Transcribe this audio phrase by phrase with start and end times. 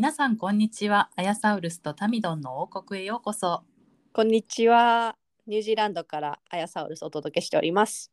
[0.00, 1.10] 皆さんこんにちは。
[1.14, 3.64] アヤサウルスとタミドンの王国へようこそ。
[4.14, 5.14] こんにちは。
[5.46, 8.10] ニュージーランドからアヤサウルスをお届けしております。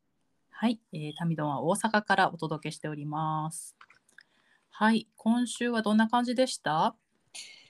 [0.50, 3.78] はい、えータミドンは大阪からお届けしております。
[4.70, 6.94] はい今週はどんな感じでした？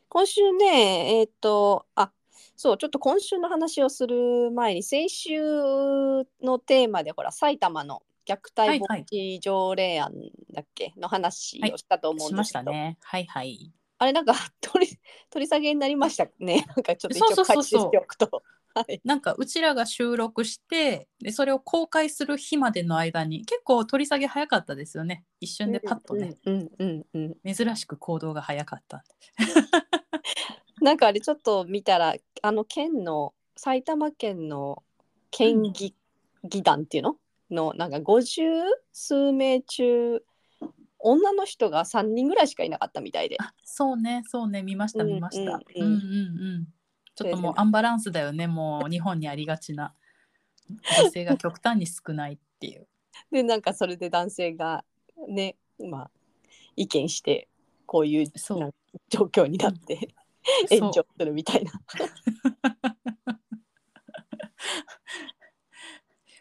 [0.10, 2.12] 今週ね、えっ、と、あ、
[2.56, 5.40] そう、ちょっと今週の話をする前に、先週
[6.42, 9.06] のテーマで、ほら、埼玉の虐待防はい。
[9.12, 10.12] 止条例案
[10.54, 12.98] だっけ、の話をしたと思うんしましですけど、たね。
[13.04, 16.66] はいはいあれなんか 取り取り下げになりましたね。
[16.68, 18.44] なんかちょっと一応解説しておくと。
[18.74, 19.02] はい。
[19.04, 27.54] なんかうちらが収録してでそれを公開する日までの間に結構取り下げ早かったですよね一瞬でパッとね、うんうんうんうん。
[27.54, 29.04] 珍しく行動が早かった
[30.80, 34.84] なんかあれちょっと見たらあの県の埼玉県の
[35.32, 35.96] 県議,、
[36.44, 37.18] 議団っていうの？
[37.50, 38.42] のなんか50
[38.92, 40.22] 数名中
[41.10, 43.38] 女の人が3人ぐらいしかいなかったみたいで。
[43.40, 44.62] あそうねそうね。
[44.62, 45.88] 見ましたうん見ました、うんうん。
[45.88, 46.68] うんうんうん。
[47.16, 48.48] ちょっともうアンバランスだよね。
[48.48, 49.94] もう日本にありがちな。
[51.02, 52.88] 女性が極端に少ないっていう。
[53.32, 54.84] でなんかそれで男性が
[55.28, 56.12] ねまあ
[56.76, 57.48] 意見して
[57.86, 58.28] こういう
[59.10, 60.14] 状況になって
[60.70, 61.72] 炎上するみたいな。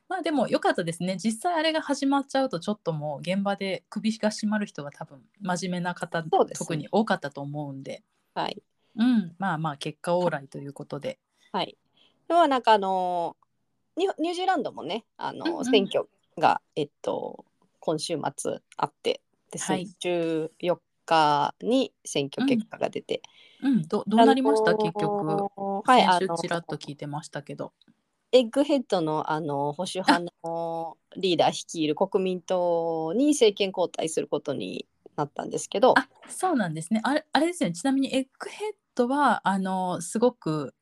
[0.09, 1.17] まあでも良かったですね。
[1.17, 8.05] 実際あれが始まっちゃうとちょっともう現場で首が締まる人が多分真面目な方、ね特に多かったと思うんで。
[8.35, 8.63] はい。
[8.97, 9.35] うん。
[9.39, 11.19] まあまあ結果オーライということで。
[11.53, 11.77] はい。
[12.29, 13.37] ではなんかあの
[13.97, 15.65] ニュージーランドもねあの、うんうん。
[15.65, 16.09] 選挙
[16.39, 17.45] がえっと
[17.81, 19.73] 今週末あってです。
[19.73, 19.89] ね、はい。
[20.01, 23.23] 14日に選挙結果が出て、
[23.63, 23.83] うん。
[23.89, 24.75] どどうなりました？
[24.77, 25.51] 結局。
[25.85, 26.03] はい
[26.41, 27.73] ちらっと聞いてましたけど
[28.37, 34.87] エッグヘッドのあの保守派のリーダー率いる国民党に政権交代することに
[35.17, 37.01] なったんですけどあそうなんですね。
[37.03, 37.75] あれあれですよね。
[37.75, 40.75] ちなみにエッグヘッドはあのすごく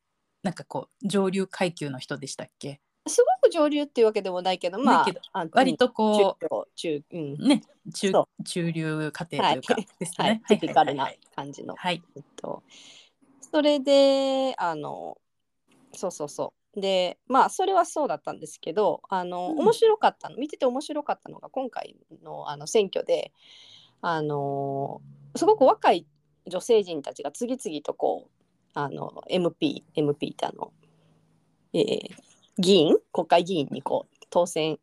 [0.42, 2.80] なんかこう上流階級の人でしたっけ？
[3.06, 7.36] すごく上流っていうわけでもないけどまあ割とこ中中うん。
[7.38, 7.62] うね
[7.94, 9.86] 中そ中流家庭というか、はい。
[10.00, 10.42] ですはいね。
[10.48, 11.76] テピカルなはい感じの。
[11.76, 12.02] はい。
[12.16, 12.64] えっと、
[13.40, 15.18] それであの
[15.92, 19.58] そうそうそうでまあそれはそうだったんですけどあの、うん。
[19.60, 23.32] 面白かったの見てて面白かったのが今回のあの選挙で
[24.00, 25.00] あの
[25.36, 26.06] すごく若い
[26.46, 28.30] 女性陣たちが次々とこう
[28.74, 30.72] あの MP MP ってあの、
[31.72, 32.14] えー
[32.56, 32.96] 議員？
[33.12, 34.78] 国会議員にこう当選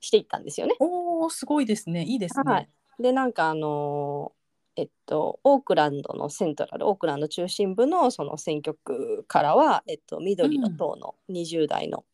[0.00, 0.74] していったんですよね。
[0.80, 2.04] おおすごいですね。
[2.04, 2.42] いいですね。
[2.50, 2.68] はい。
[2.98, 4.41] でなんかあのー
[4.76, 12.04] えっとオークランドのセントラルオークランド中心部のその選挙区からは、えっと、緑の党の20代の、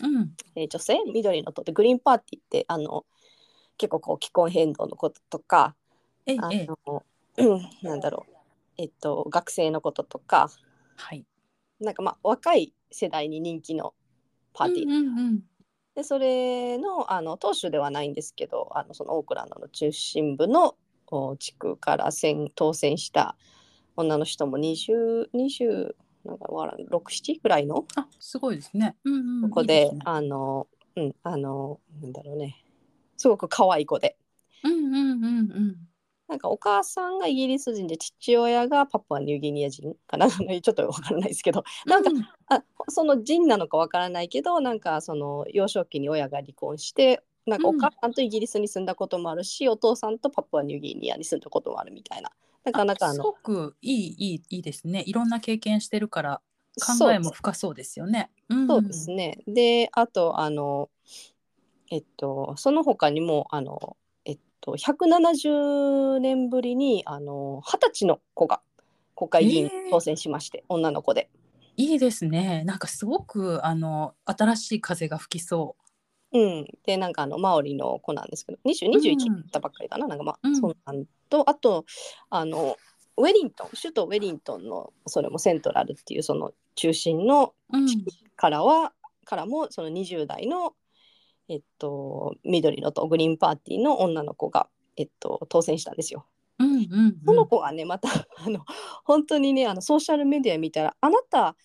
[0.00, 0.32] うん。
[0.56, 3.04] えー女性緑の党でグリーンパーティーってあの
[3.76, 5.74] 結構こう気候変動のこととか
[6.26, 6.56] あええ。
[6.56, 7.04] ええの、
[7.36, 8.32] うんなんだろう、
[8.78, 10.48] えっと、学生のこととか
[10.96, 11.24] はい。
[11.80, 13.94] なんかまあ若い世代に人気の
[14.52, 15.40] パーティー、うんうんうん。
[15.94, 20.76] でそれのあの党首ではないんですけどあのそのオークランドの中心部のお
[21.38, 23.36] 地区から選当選した
[23.96, 25.94] 女の人も2020
[26.24, 28.96] なんかわからん67ぐらいのあすごいですね。
[29.04, 29.98] うんうんここでね。
[30.04, 30.66] あの
[30.96, 32.64] うんあのなんだろうね。
[33.16, 34.16] すごく可愛い子で。
[34.62, 35.76] うんうんうんうん。
[36.26, 40.28] なんかお母さんがイギリス人で父親がパプアニューギニア人かな。
[40.32, 41.62] ちょっとわからないですけど。
[41.86, 42.26] なんかうん。
[42.48, 52.30] あその人なのかわからないけどなんかその幼少期に親が離婚してなんかお母さんとイギリスに住んだこともあるし、お父さんとパプアニューギニアに住んだこともあるみたいな
[52.64, 55.02] なかなかあのすごくいいいいいいですね。
[55.06, 56.40] いろんな経験してるから
[56.80, 58.30] 考えも深そうですよね。
[58.48, 60.88] うんそうですねであとあの
[61.90, 68.60] えっとその他にもあのえっと170年ぶりにあの二十歳の子が
[69.14, 71.30] 国会議員当選しまして、女の子で。
[71.76, 72.62] いいですね。
[72.64, 75.76] なんかすごくあの新しい風が吹きそ
[76.34, 79.36] うん、でなんかあのマオリの子なんですけど2021うん。
[79.36, 80.60] だったばっかりかな、なんかまあ、うん。
[80.60, 81.04] そうなん。
[81.30, 81.84] とあと
[82.28, 82.76] あの
[83.16, 87.78] ウェリントン首都ウェリントンのそれもセントラルっていうその中心のう。
[87.78, 87.86] うん。
[87.86, 88.92] 地区からは、
[89.24, 90.74] からもその20代の、
[91.48, 96.26] えっと、緑のとグリーンパーティーの女の子が、えっと、当選したんですよ。
[96.58, 96.76] うんうんう
[97.10, 97.20] ん。
[97.24, 98.08] その子がねまた
[98.44, 98.64] あの
[99.04, 101.56] 本当にねあのソーシャルメディア見たらあなた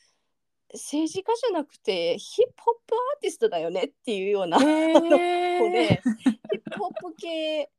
[0.74, 4.68] 政治家じゃなくてヒップホップアーティストだよねっていうような子で
[6.52, 7.70] ヒップホップ系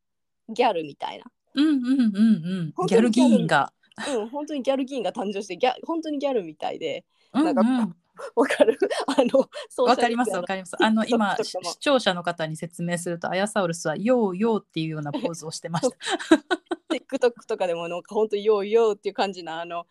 [0.49, 3.73] ギャルみたいな、うんうんうんギャル議員が。
[4.09, 7.05] うん、本当にギャル議員が誕生してギャ本当にギャルみたいで
[7.35, 7.97] うんなんかうん
[8.35, 8.79] わかる？
[9.07, 9.49] あの
[9.85, 10.77] わかりますわかります。
[10.83, 15.97] あの今視聴者の方に説明するとアヤサウルスはヨーヨーっていうようなポーズをしてました。
[17.19, 19.87] TikTok とかでもなんか本当ヨーヨーっていう感じのあの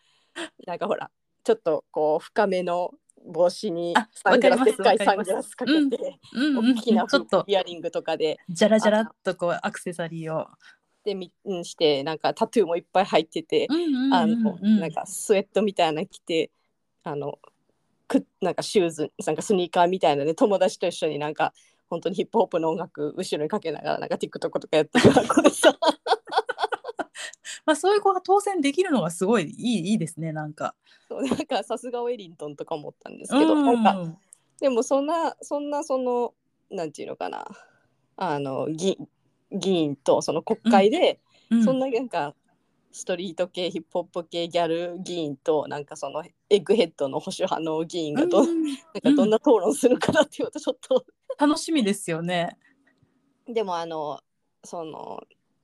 [0.66, 1.10] なんかほら
[1.44, 2.92] ちょっとこう深めの
[3.26, 10.46] 帽子にあサングラスいサングラスかけて、うんうんうん、大きなちょっとイヤリングとかでジャラジャラっとこうアクセサリーを。
[11.02, 13.66] でみうんしてなんかタトゥーもいっぱい入ってて、
[14.12, 16.50] あのうんなんかスウェットみたいなの着て
[17.04, 17.38] あの
[18.06, 21.54] くなんかシューズなんかスニーカーみたいなね友達と一緒になんか
[21.88, 25.74] 本当にヒップホップの音楽後ろにかけながらなんか TikTok とかやってる子でさ
[27.70, 30.74] まあそういう子が当選できるのがすごいいいいいですねなんか。
[31.08, 34.18] そうなんかさすがウェリントンとか思ったんですけど、なんか
[34.60, 36.34] でもそんなそんなその
[36.68, 37.46] なんていうのかな
[38.16, 38.98] あの議
[39.52, 41.20] 議員とその国会で、
[41.50, 41.64] うん。
[41.64, 42.34] そんななんか
[42.90, 48.64] ストリート系ヒップホップ系ギャル議員となんかそのエッグヘッドの保守派の議員がど,、うん。
[48.64, 51.04] なんかどんな討論するかなっていうとちょっと、
[51.38, 52.58] 楽しみですよね。
[53.46, 54.20] でもあの
[54.64, 55.20] その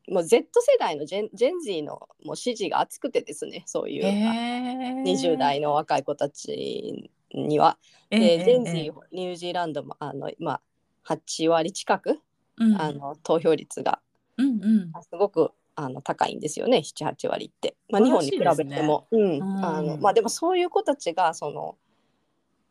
[0.08, 5.02] もう Z 世代のジェンジェンジーのもう支持が厚くてですねそういう、へー。
[5.02, 7.78] 20代の若い子たちには。
[8.10, 8.90] えで、えジェンジええ。
[8.90, 10.60] ーニュージーランドもあの、ま
[11.04, 12.20] あ、8割近く、
[12.58, 12.80] うん。
[12.80, 14.00] あの投票率が
[14.36, 14.92] うんうん。
[15.02, 21.76] すごくあの高いんですよね78割って、まあ、日本に比べても、あのまあ、でもそういう子たちがその、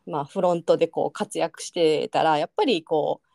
[0.07, 3.27] まあ、フロントでこう活躍してたらやっぱりこう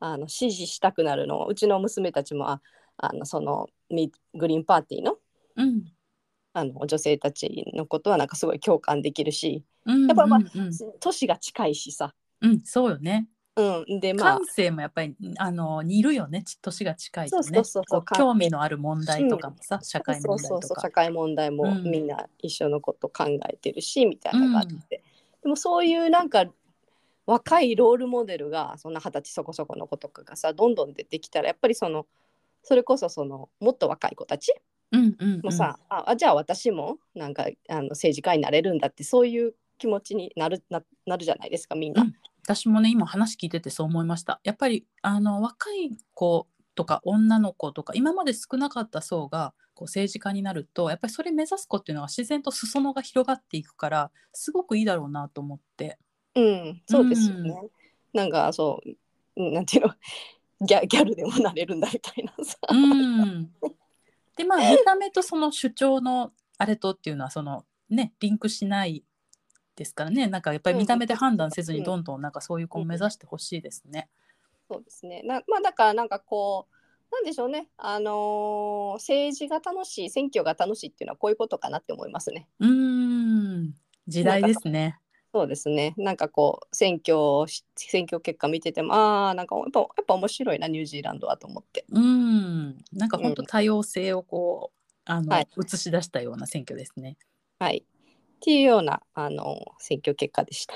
[0.00, 1.44] あの支持したくなるの。
[1.46, 2.62] うちの娘たちもあ
[2.98, 5.16] あのそのミグリーンパーティーの
[5.56, 5.84] うん。
[6.54, 10.72] あの女性たちのことはなんかすごい共感できるしうんやっぱまあうんうん。
[10.98, 13.28] 年が近いしさ、うんそうよね。
[13.56, 14.38] うん、でまあ。
[14.38, 16.42] 感性もやっぱりあの似るよね。
[16.44, 17.42] ち年が近いとね。
[17.42, 18.00] そうそうそうそう。
[18.00, 20.90] こう興味のある問題とかもさ、社会問題そうそうとかそう。
[20.90, 21.82] 社会問題もうん。
[21.82, 25.02] みんな一緒のこと考えてるし、みたいな感じで、
[25.42, 26.44] でもそういうなんか
[27.26, 32.06] 若いロールモデルがそんな二十歳そこそこの子とかがさどんどん出てきたらやっぱりその
[32.68, 34.52] それこそそのもっと若い子たち？
[34.92, 42.02] うんうんうんもさ、ああじゃあ私もなんかあの政治家になれるんだってそういう気持ちになるななるじゃないですかみんな。
[42.02, 42.12] うん
[42.44, 55.98] 私もね今話聞いててそう思いましたやっぱりあの若い子とか女の子とか今まで少なかった層がこう政治家になるとやっぱりそれ目指す子っていうのは自然と裾野が広がっていくからすごくいいだろうなと思って。
[56.36, 57.54] うん、そうですよね。
[58.14, 58.80] なんかそ
[59.36, 59.94] ううんなんていうの？
[60.60, 62.58] ギャ ギャルでもなれるんだみたいなさ。
[62.70, 63.52] うん、
[64.36, 69.04] でまあ見た目とその主張のあれとっていうのはそのねリンクしない
[69.76, 74.08] ですからねなんかやっぱり見た目で判断せずにどんどんなんかそういう子を目指してほしいですね。
[74.70, 75.22] そうですね。
[75.22, 76.74] なまあだからなんかこう
[77.10, 77.68] なんでしょうね。
[77.76, 82.48] あのー政治が楽しい選挙が楽しいっていうのはこういうことかなって思いますね。
[82.58, 83.74] うーん
[84.06, 84.98] 時代ですね。
[85.38, 85.94] そうですね。
[85.96, 87.16] なんかこう選挙
[87.76, 91.84] 選挙結果見ててもああなんかやっぱやっぱ面白いなニュージーランドはと思って。
[91.90, 97.16] うんなんか本当多様性をこうあの、はい映し出したような選挙ですね。
[97.60, 97.84] はい。
[97.86, 100.74] っていうようなあの選挙結果でした。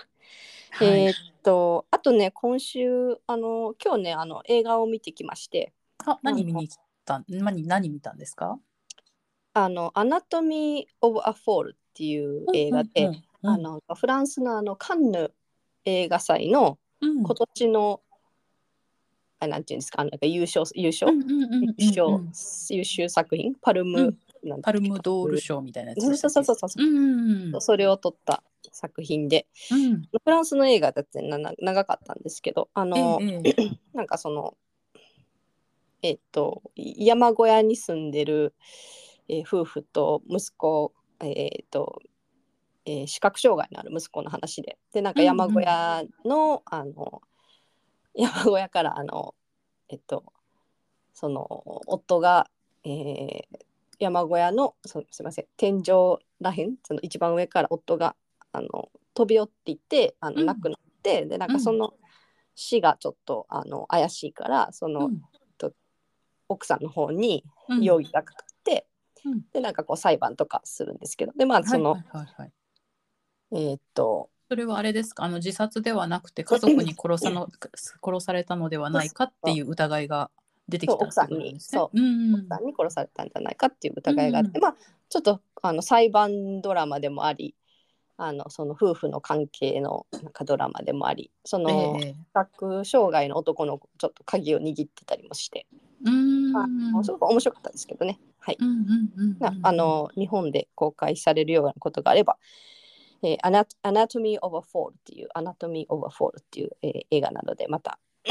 [0.70, 5.72] はいえーっとあとね今週あの今日ねあの映画を見てきまして。
[6.06, 8.60] あ何見に行った何何見たんですか？
[9.54, 15.32] あの「Anatomy of a Fall」っていう映画で、うんうんあのフランスのあのカンヌ
[15.84, 17.22] 映画祭のうん。
[17.24, 18.00] 今年の、
[19.40, 22.20] あなんていうんですかなんか優勝優勝、優勝
[22.70, 23.54] 優秀作品？
[23.60, 24.16] パルム、
[24.62, 27.56] パルムドール賞みたいなやつそうそうそうそうそう、う。
[27.56, 29.48] んそれを撮った作品で。
[29.72, 30.02] うん。
[30.02, 33.54] フランスの映画だってなな長かったんですけどあの、ええ
[33.94, 34.56] なんかその
[36.02, 38.54] えっと山小屋に住んでる、
[39.28, 40.92] えー夫婦と息子
[41.24, 42.02] えっと、
[42.84, 44.78] えー視覚障害のある息子の話で。
[44.92, 47.22] でなんか山小屋の,、あの
[48.14, 49.34] 山小屋からあの
[49.88, 50.24] えっと
[51.14, 51.46] その
[51.86, 52.50] 夫が、
[52.84, 53.44] えー
[53.98, 58.16] 山小屋のそすいません天井らへんその一番上から夫が
[58.50, 60.34] あの飛び降っていってあうん。
[60.34, 61.94] の亡くなって、でなんかその
[62.56, 65.22] 死がちょっとあの怪しいからその、うん。
[66.48, 67.82] 奥さんの方にうん。
[67.82, 68.86] 容疑がかかって、
[69.24, 69.42] うん。
[69.52, 72.52] でなんかこう裁判とかするんですけどでまあその、はいはいはいはい
[73.52, 74.30] えーっと。
[74.48, 75.24] それはあれですか？
[75.24, 77.48] あの自殺ではなくて家族に殺さの
[78.04, 80.30] 殺されたのではないかっていう疑いが
[80.68, 82.34] 出てきた奥さんにそう、うんうん。
[82.34, 84.76] 奥さんに殺されたんじゃないかっていう疑いがあって、まあ
[85.08, 87.54] ちょっとあの裁判ドラマでもあり
[88.18, 92.12] あのその夫婦の関係のなんかドラマでもありそのええ。
[92.12, 95.66] 視覚障害の男の子ちょっと鍵を握ってたりもして、
[96.04, 96.56] うーん。
[96.56, 98.20] あのすごく面白かったですけどね。
[98.38, 98.58] はい。
[99.62, 102.36] あの日本で公開されるようなことがあれば、
[103.22, 107.98] えー、アナ Anatomy of a Fall っていう Anatomy of a Fall っていう、えー映画なのでまた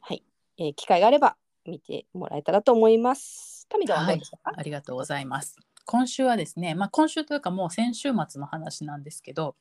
[0.00, 0.22] はい、
[0.58, 3.66] えー機会があれば見てもらえたらと思います。
[3.68, 5.56] タミどうでしたか、ありがとうございます。
[5.84, 9.56] 今週はですね、まあ、今週というかもう先週末の話なんですけど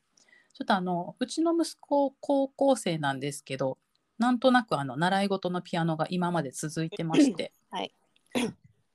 [0.54, 3.78] ちょっとあのうちの息子高校生なんですけど
[4.18, 7.94] なんとなくあの習い事のピアノが今まで続いてまして、 はい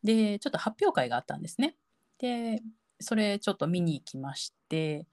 [0.02, 1.76] でちょっと発表会があったんですね。
[2.18, 2.60] で
[3.00, 5.06] それちょっと見に行きまして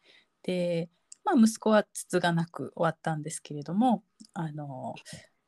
[0.44, 0.90] で、
[1.24, 4.04] まあ、息子はつつがなく終わったんですけれども
[4.34, 4.96] あの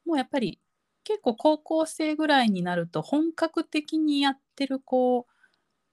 [0.06, 0.60] もうやっぱり
[1.04, 5.26] 結構高校生ぐらいになると本格的にやってる子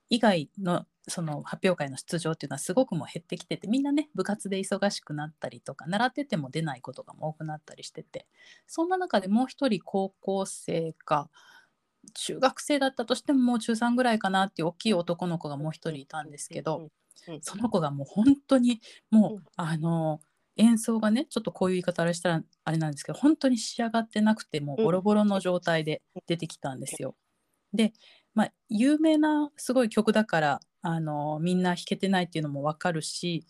[0.09, 8.27] 以外のその発表会の出場っていうのはすごくも減ってきててみんなね部活で忙しくなったりとか習ってても出ないことが多くなったりしてて
[8.67, 11.29] そんな中でもう一人高校生か
[12.13, 16.89] 中学生だったとしてももう中3ぐらいかなっていう大きい男の子がもう一人いたんですけど、
[17.41, 18.81] その子がもう本当に
[19.11, 20.19] もう、うんあの
[20.59, 27.15] 演奏がねちょっとこういう言い方あれしたらあれなんですけど本当に仕上がってなくてもうボロボロの状態で出てきたんですよ。
[27.73, 27.93] で、
[28.35, 33.45] まあ、有名なすごい曲だからあのみんな弾けてないっていうのも分かるし、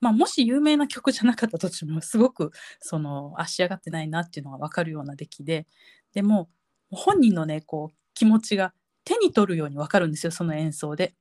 [0.00, 5.66] まあ、もし有名な曲じゃなかったとしてもすごくそのあ仕上がってないなっていうのが分かるような出来で
[6.12, 6.50] でも
[6.90, 8.72] 本人のねこう気持ちが
[9.04, 11.14] 手に取るように分かるんですよその演奏で。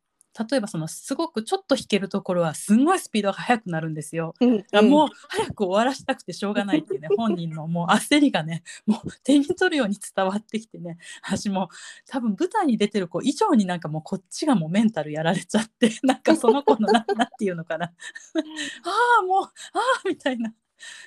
[0.49, 4.33] 例えばそのすごくちょっと弾けるところはすんごいスピードが速くなるんですよ。
[4.41, 10.97] うんあもう早く終わらしたくてしょうがないっていうね本人のもう焦りがねもう手に取るように伝わってきてね。
[11.23, 11.69] 私も
[12.07, 17.85] 多分舞台に出てる子以上になんかもうこっちがもうメンタルやられちゃって なんかその子のななんていうのかな。
[17.85, 17.91] あ
[19.19, 19.51] あもうああ
[20.07, 20.53] みたいな。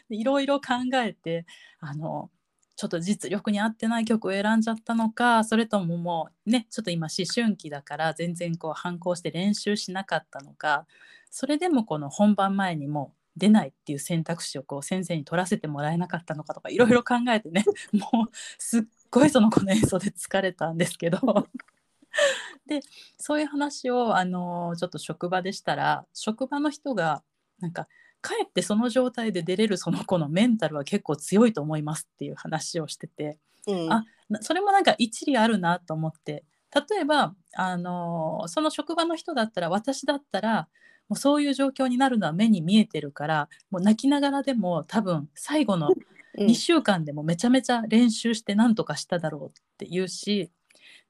[0.09, 1.45] でいろいろ考えて
[1.81, 2.31] あの
[2.77, 10.87] ちょっと実力に合ってない曲を選んじゃったのかそれとももうねちょっと今思春期だから全然こう反抗して練習しなかったのか
[11.31, 21.19] それでもこの本番前にも出ないっていう選択肢をこう先生に取らせてもらえなかったのかとかいろいろ考えてね もうすっごいその子の演奏で疲れたんですけど。
[22.67, 22.81] で
[23.19, 27.23] そういう話をあのちょっと職場でしたら職場の人が
[27.61, 27.89] なんか
[28.27, 33.39] かえってその状態で出れるその子のメンタルは結構強いと思いますっていう話をしてて。
[33.69, 33.93] うん。
[33.93, 36.45] あなそれもなんか一理あるなと思って。
[36.91, 40.69] 例えばあのその職場の人だったら私だったら
[41.09, 46.47] もうそういう状況になるのは目に見えてるからもう泣きながらでも多分最後のうん。
[46.49, 50.51] 2週間でもめちゃめちゃ練習してなんとかしただろうって言うし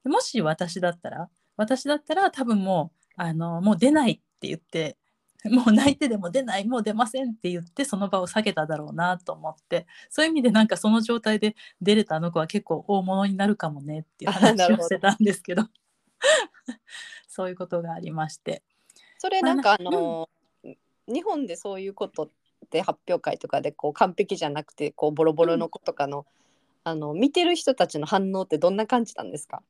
[0.05, 4.95] もし私だったら私だったら多分もうあのもう出ないって言って
[5.53, 9.87] もう泣いてでも出ないもう出ませんって言ってその場を下げただろうなと思って。
[10.09, 15.63] そういう意味でなんかその状態で出れたあの子は結構大物になるかもねっていう話をしてたんですけど。
[17.27, 18.63] そういうことがありまして。
[19.19, 20.29] それなんかあまあの、
[21.07, 22.29] 日本でそういうことっ
[22.69, 26.25] て発表会とかでこう完璧じゃなくてこうボロボロの子とかの,、
[26.83, 29.61] あの見てる人たちの反応ってどんな感じなんですか？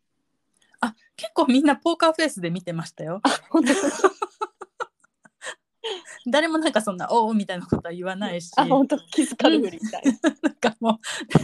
[0.80, 3.22] あ結構みんなポーカーフェイスで見てましたよ。
[3.50, 3.74] 本当
[6.30, 8.52] 誰もなんかそんな「おお」みたいなことは言わないし。
[8.58, 10.04] あ本当気づかるふりみたい。
[10.04, 10.12] な。
[10.44, 10.98] なんかもう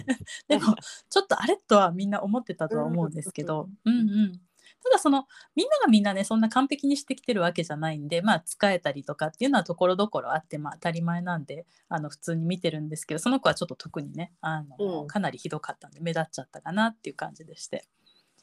[0.48, 0.75] でも
[1.10, 4.42] ちょっとあれとはみんな思ってたとは思うんですけど、うんうん、
[4.84, 15.08] ただそのみんながみんなねそんな完璧にしてきてるわけじゃないんでまあ使えたりとかっていうのはところどころあってまあ当たり前なんであの普通に見てるんですけどその子はちょっと特にねあの、うん。
[15.08, 17.86] かなりひどかったんで目立っちゃったかなっていう感じでして。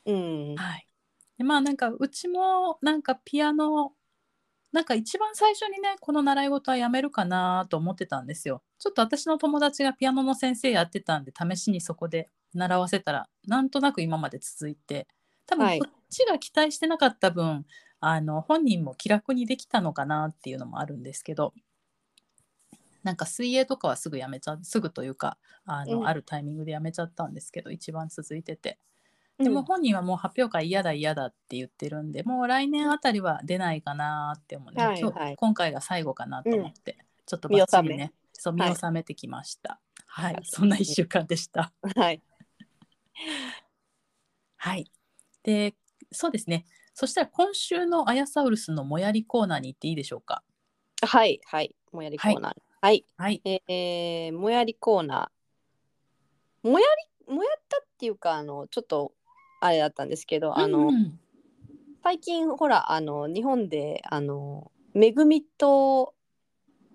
[0.06, 0.54] うん。
[0.56, 0.86] はい、
[1.36, 3.92] でまあなんかうちもなんかピアノ
[4.72, 8.62] なんか一番最初にねこの習い事はやめるかなと思ってたんですよ。
[8.78, 15.08] ちょっと私の友達がピアノの先生やってたんで試しにそこで習わせたらなんとなく今まで続いて
[15.46, 17.66] 多はい分こっちが期待してなかった分、
[18.00, 21.52] あの本人も気楽にできたのかなっていうのもあるんですけど
[23.02, 28.78] なんか水泳とかはすぐやめちゃうすぐというかあの、うんあるタイミングでやめちゃったんですけど一番続いてて。
[29.42, 35.36] でも本人はもう発表会嫌だ嫌だって言ってるんでもう来年あたりは出ないかなって思うね、はいはい。
[35.36, 38.70] 今回が最後かなと思って、ちょっと見バッチリねそう見はい。
[38.72, 39.80] 納めてきました。
[40.06, 40.42] はい、はい。
[40.44, 41.72] そんな1週間でした。
[41.96, 42.22] はい。
[44.56, 44.90] はい。
[45.42, 45.74] で
[46.12, 46.66] そうですね。
[46.92, 50.42] そしたら今週のアヤサウルスのもやりコーナーに行っていいでしょうか？
[51.02, 51.74] はいはい。
[51.92, 52.54] もやりコーナー。
[52.82, 53.40] はい、はい。
[53.44, 56.68] えーもやりコーナー。
[56.68, 56.86] もや
[57.28, 59.12] りもやったっていうかあのちょっと
[59.60, 61.18] あれだったんですけど、あの、うん
[62.02, 66.14] 最近ほらあの日本であのめぐみと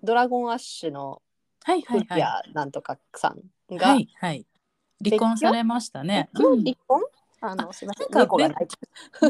[0.02, 1.22] ドラゴンアッシュの
[1.62, 2.52] はいはいはい。
[2.52, 4.46] なんとかさんが、はいはい。
[5.04, 6.28] 離婚されましたね。
[6.34, 7.02] 今うん日離婚、
[7.40, 8.48] あのすみません猫が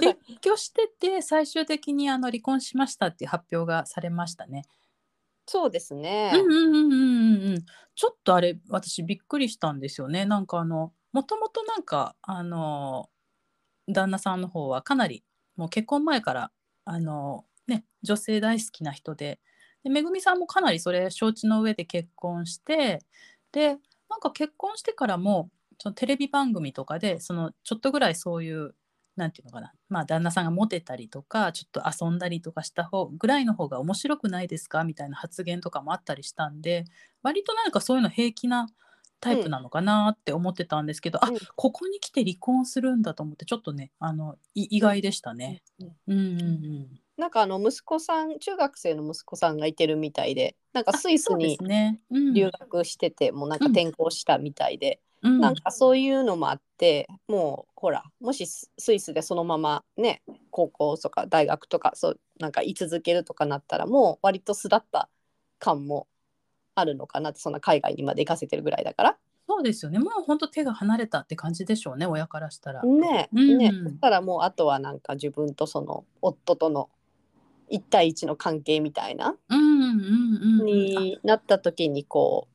[0.00, 4.62] 別居してて最終的にあの離婚しましたっていう発表がされましたね。
[5.46, 7.64] そうですね、うんうんうんうんうんうん。
[7.94, 10.24] ちょっとあれ私びっくりしたんですよね。
[10.24, 13.10] なんかあのもともとなんかあの
[13.88, 15.24] 旦那さんの方はかなり
[15.56, 16.50] もう結婚前から
[16.84, 19.40] あのね女性大好きな人で。
[19.84, 22.98] でめぐみさんもかなりそれ承知の上で結婚して
[23.52, 23.78] で
[24.10, 28.74] なんか結婚してからもそのテレビ番組とかでそのちょっとぐらいそういう
[29.16, 36.84] なんていうのかなまあ旦那さんがモテたりとかちょっと遊んだりとかした方ぐらいの方が面白くないですかみたいな発言とかもあったりしたんで
[37.22, 38.68] 割となんかそういうの平気な
[39.26, 41.36] タイプなのかなって思ってたんですけど、うん。
[41.36, 45.62] あここに来て離婚するんだと思ってちょっとねあのい意外でしたね。
[47.16, 51.58] なんかあの息子さん中学生の息子さんがいてるみたいでなんかあスイスに
[52.34, 55.40] 留学してて、もうなんか転校したみたいで、うん。
[55.40, 65.08] なんかそういうのもあってもうほらもしススイスでそのままね高校とか大学とかそうなんか居続けるとかなったらもう割と巣立った
[65.58, 66.06] 感も
[66.76, 69.18] あるのかなってそんな海外にまで行かせてるぐらいだから。
[69.48, 69.98] そうですよね。
[69.98, 72.82] もう本当手が離れたって感じでしょうね親からしたら。
[72.84, 73.58] ねうん。
[73.58, 76.88] ねそしたらもうあとはなんか自分とその夫との
[77.68, 79.34] 一対一の関係みたいな。
[79.48, 82.46] うんうんうんうん、になった時にこ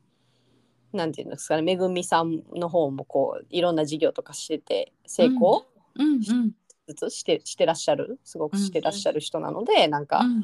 [0.94, 6.52] うなんていうんですかねめぐみさんの方もこういろんな事業とかしてて成功うんうん
[6.88, 8.20] ずつしてしてらっしゃる？
[8.26, 10.42] すごくしてらっしゃる人なので、なんか、うん。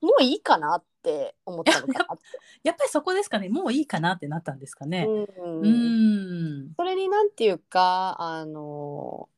[0.00, 2.06] もういいかなって思ったのかな。
[2.64, 3.48] やっぱりそこですかね。
[3.48, 5.06] もういいかなってなったんですかね。
[5.06, 5.60] うん。
[5.60, 6.74] うん。
[6.76, 9.28] それになんていうかあの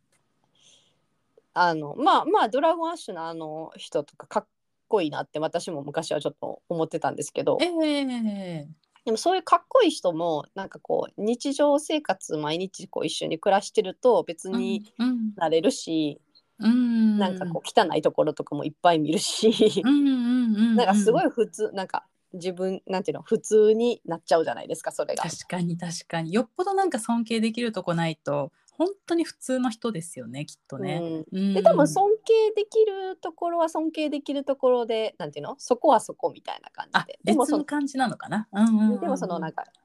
[1.53, 4.47] あのまあまあドラゴンアッシュのあの人とかかっ
[4.89, 7.59] こいいなって私も昔はちょっと思ってたんですけど。
[7.61, 8.69] ええ
[9.04, 15.35] でもそういうかっこいい人もなんかこう日常生活毎日こう一緒に暮らしてると別にうん。
[15.37, 16.21] なれるし、
[16.60, 25.23] うん、なんかこう汚いところとかもいっぱい見るし、うんうんうんうん、なんかすごい普通なんか自分なんていうの普通になっちゃうじゃないですかそれが。
[25.23, 26.32] 確かに確かに。
[26.32, 31.25] よっぽどなんか尊敬できるとこないと本当に普通の人ですよねきっとね。
[31.32, 31.38] うん。
[31.38, 31.54] うん。
[31.54, 37.18] で多分尊敬できるところは尊敬できるところでなんていうのそこはそこみたいな感あじで。
[37.25, 38.47] でもその感じなのかな？
[38.52, 39.78] うんうんでもそのなんか、えー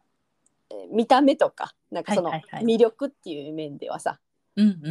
[0.91, 2.31] 見た目とかなんかその
[2.63, 4.19] 魅力っていう面ではさ、
[4.56, 4.89] うんうんう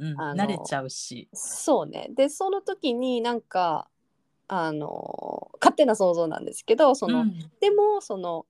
[0.00, 0.40] んうん。
[0.40, 1.28] 慣れちゃうし。
[1.32, 2.08] そうね。
[2.10, 3.88] でその時になんか
[4.48, 7.38] あの勝手な想像なんですけどその、うん。
[7.60, 8.46] でもその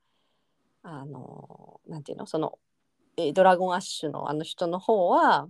[0.83, 2.27] あのなんていうの？
[2.27, 2.59] その、
[3.17, 5.49] えードラゴンアッシュのあの人の方は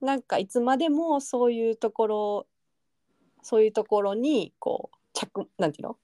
[0.00, 2.46] なんかいつまでもそういうところ
[3.42, 5.96] そういうところにこう着なんていうの？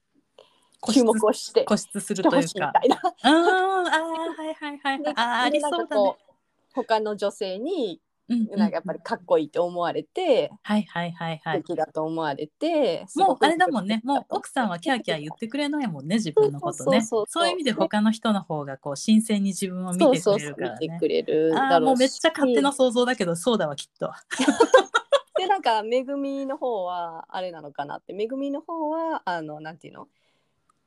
[0.91, 2.73] 注目をして固執するというか。
[3.23, 6.17] あーあーはいはいはいで あーありそうだね。
[6.73, 11.57] 他の女性になんかやっぱりかっこいいって思われて、はいはいはいはい。
[11.57, 17.01] 素敵だと思われて、すもうあれだもんね、もう奥さんはキャーキャー言ってくれないもんね、自分のことね。
[17.01, 17.53] そうそうそうそうそういう。
[17.53, 20.49] 意味で他の人の方がこう新鮮に自分を見てくれそうそうそう。
[20.51, 20.77] るからね。
[20.81, 21.89] 見てくれるあだろうし。
[21.89, 24.11] あもうめっちゃ勝手な想像だけど、そうだわきっと。
[25.37, 28.13] でなんかめぐみの方はあれなのかなって。
[28.13, 30.07] めぐみの方はあのなんていうの？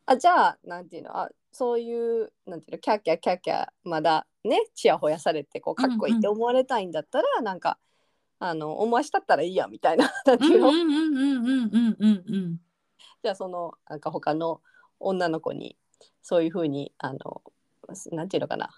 [0.07, 1.19] あじゃあなんていうの？
[1.19, 7.79] あそういうなんていうのキャーキャーキャーキャーまだねちやほやされてこうかっこいいって思われたいんだったら、なんか
[8.39, 12.35] あの思わしたったらいいやみたいな なんてうんいうの、うんうんうんうんうんうん。
[12.35, 12.61] うん。
[13.23, 14.61] じゃあそのなんか他の
[15.01, 15.79] 女の子に
[16.21, 17.41] そういうふうにあの
[18.13, 18.69] なんていうのかな。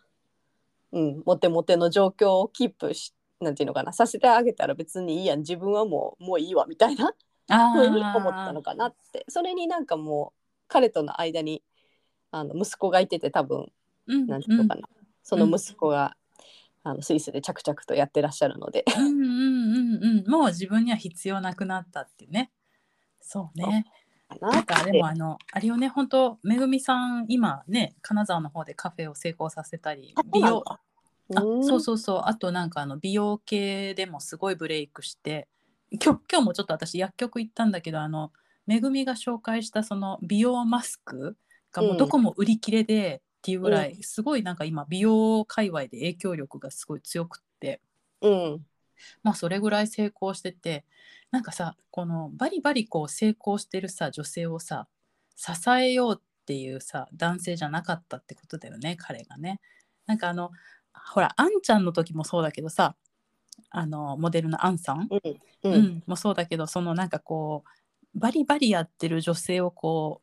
[0.92, 7.12] うんモテモテの状況をキープしなんていうのかなさせてあげたら別にいいやん自分はもうもういいわみたいな
[7.48, 9.24] あふうに思ったあのかなって。
[9.28, 11.64] それになんかもう彼との間に
[12.30, 13.66] あの息子がいてて多分
[14.06, 14.88] うんなんていうのかな、
[15.22, 16.16] その息子が、
[16.84, 18.84] あのスイスで着々とやってらっしゃるので。
[18.96, 20.30] うんうんうんうん。
[20.30, 22.50] もう自分には必要なくなったっていうね。
[23.20, 23.84] そうね。
[24.40, 24.60] な。
[24.60, 30.80] んかでもあのあれよね本当めぐみさん今ね金沢の方でカフェを成功させたり美容あ
[31.62, 32.22] そうそうそう。
[32.24, 35.46] あとなんかあの美容系でもすごいブレイクして
[35.90, 38.32] 今日今日もちょっと私薬局行ったんだけどあの
[38.66, 41.36] めぐみが紹介したその美容マスク
[41.72, 47.80] がもうどこも売り切れでっていうぐらい、すごいなんか今美容界隈で影響力がすごい強くって。
[48.22, 48.66] うん。
[49.22, 50.84] まあそれぐらい成功してて
[51.30, 54.88] なんかさこのバリバリこう成功してるさ女性をさ
[55.36, 59.60] 支えようっていうさ男性じゃなかったってことだよね彼がね。
[60.06, 60.50] なんかあの
[60.92, 62.96] ほらあんちゃんの時もそうだけどさ
[63.70, 67.64] あのモデルのアンさん、うんううんんもそうだけどそのなんかこ
[68.14, 70.22] うバリバリやってる女性をこ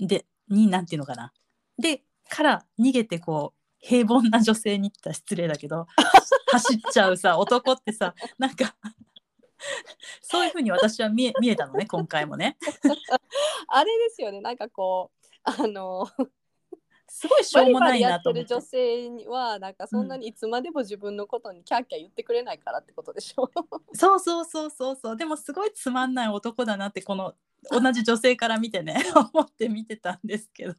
[0.00, 1.32] うでになんていうのかな。
[1.78, 5.86] でから逃げてこう平凡な女性に言ったら失礼だけど
[6.50, 8.74] 走っちゃうさ男ってさなんか
[10.22, 12.56] そういうふうに私は見え見えたのね今回もね。
[13.68, 14.40] あれですよね。
[14.40, 16.08] なんかこうあの
[17.08, 18.44] すごいしょうもないバリバリやなと思って。
[18.44, 23.50] ってる女性にはなんかそんなにいつまでも自分のことにキャーキャー言ってくれないからってことでしょ。
[23.94, 25.16] そうそうそうそうそう。
[25.16, 27.34] でもすごいつまんない男だなってこの
[27.70, 29.02] 同じ女性から見てね
[29.34, 30.74] 思って見てたんですけど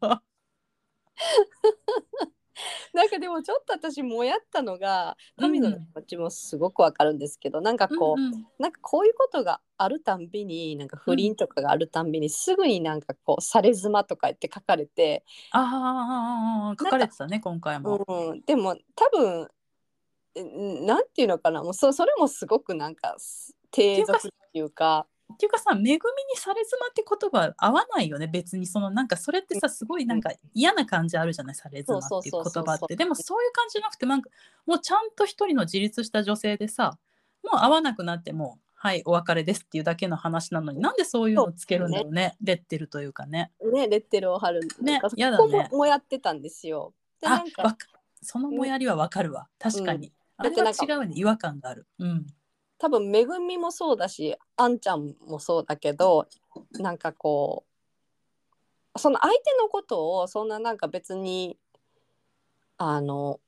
[2.93, 8.33] なんかでもちょっと私もやったのが神野の気持ちもすごくわかるんですけど、なんかこう、うん。
[8.33, 18.03] うんなんかこういうことがあるたんびになんか不倫とかがあるたんびに、すぐになんかこう「され妻」とか言って書かれて、ああ書かれてたね今回も。
[18.07, 19.47] うん、でも多分
[20.43, 21.63] んなんていうのかな。
[21.63, 23.15] もうそそれもすごくなんか
[23.71, 25.99] 低俗っていうかっていうかさ「恵みに
[26.35, 32.95] され妻」って言葉合わないよね別にそのなんかそれってさすごいなんか嫌な感じあるじゃないされ妻っていう言葉って。
[32.95, 34.29] でもそういう感じじゃなくてなんか
[34.65, 36.97] もうちゃんと一人の自立した女性でさ
[37.43, 43.51] もう会わなくなってもはいお別れですっていうだけの話なのになんでそういうのをつけるんだろうねレッテルというかね。
[43.73, 45.69] ねレッテルを貼るねやだね。
[45.71, 46.93] ももやってたんですよ。
[47.21, 47.87] なんかわか
[48.21, 49.47] そのもやりはわかるわ。
[49.59, 50.11] 確かに。
[50.37, 51.13] あれは違うね。
[51.15, 51.87] 違和感がある。
[51.99, 52.27] うん
[52.79, 56.27] 多分めぐみもそうだしあんちゃんもそうだけど
[56.73, 57.65] なんかこ
[58.95, 61.57] うその相手のことをそんななんか別に
[62.77, 63.39] あの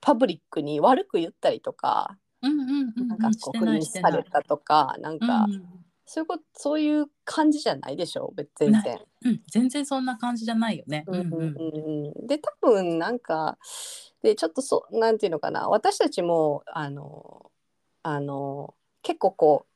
[0.00, 4.12] パブリックに悪く言ったりとかうんうんうんなんかこう不倫してない。
[4.12, 5.78] されたとかなんか、うん
[6.10, 8.98] そういうことそういう感じじゃないでしょ別全な然。
[9.26, 11.04] うん、全然そんな感じじゃないよね。
[11.06, 13.58] うんうんうんうんうんうんで多分なんか
[14.22, 17.50] でちょっとそうなんていうのかな私たちもあの
[18.02, 19.66] あの結構こ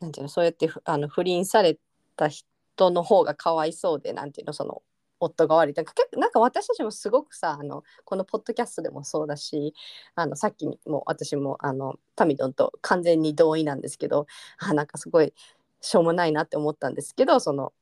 [0.00, 1.78] うなんていうのそうやってあの不倫され
[2.16, 4.82] た人の方がかわいそうでなんていうのその
[5.20, 5.74] 夫が悪い。
[5.74, 9.74] なんか結構なんか私たちもすごくさあのこのポッドキャストでもそうだし
[10.16, 14.26] あのさっきも私もあのタミドンと完全に同意なんですけど
[14.58, 15.32] あなんかすごい
[15.80, 17.72] しょうもないなって思ったんですけどその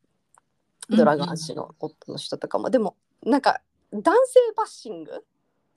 [0.90, 3.60] ドラガン氏の夫の人とかも、でもなんか
[3.92, 5.24] 男性バッシング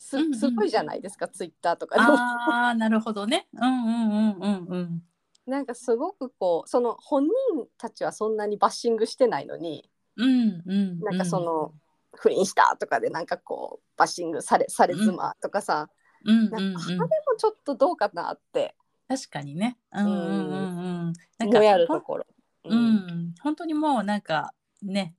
[0.03, 3.47] すうんうんすごいじゃないですか、ツイッターとかでもああなるほどね。
[3.53, 5.03] うんうんうんうんうん。
[5.47, 7.31] なんかすごくこうその本人
[7.77, 10.99] たちはそんなにバッシングしてないのにうんうん。
[10.99, 11.73] なんかその、
[12.15, 15.89] 不倫したとかでなんかこうバッシングされされ妻とかさ、
[16.25, 17.05] うんうんうんなんかあれも
[17.37, 18.75] ちょっとどうかなって
[19.07, 19.77] 確かにね。
[19.91, 21.13] うんうんうんうん。
[21.37, 22.25] なんかもやるところ。
[22.65, 25.15] う、ん、本当にもうなんかね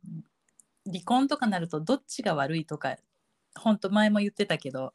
[0.87, 2.97] 離婚とかなるとどっちが悪いとか
[3.59, 4.93] 本当前も言ってたけど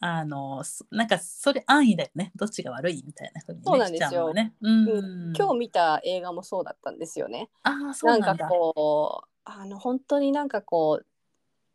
[0.00, 2.30] あのそなんかそれ安易だよね。
[2.36, 4.34] どっちが悪いみたいなふうに、ね、そうなんですよ。
[4.34, 4.52] ね。
[4.60, 4.88] うん。
[4.88, 5.32] うん。
[5.34, 7.48] 今日見た映画もそうだったんですよね。
[7.62, 8.44] ああそうなんだ。
[8.44, 11.00] かこうあの本当になんかこ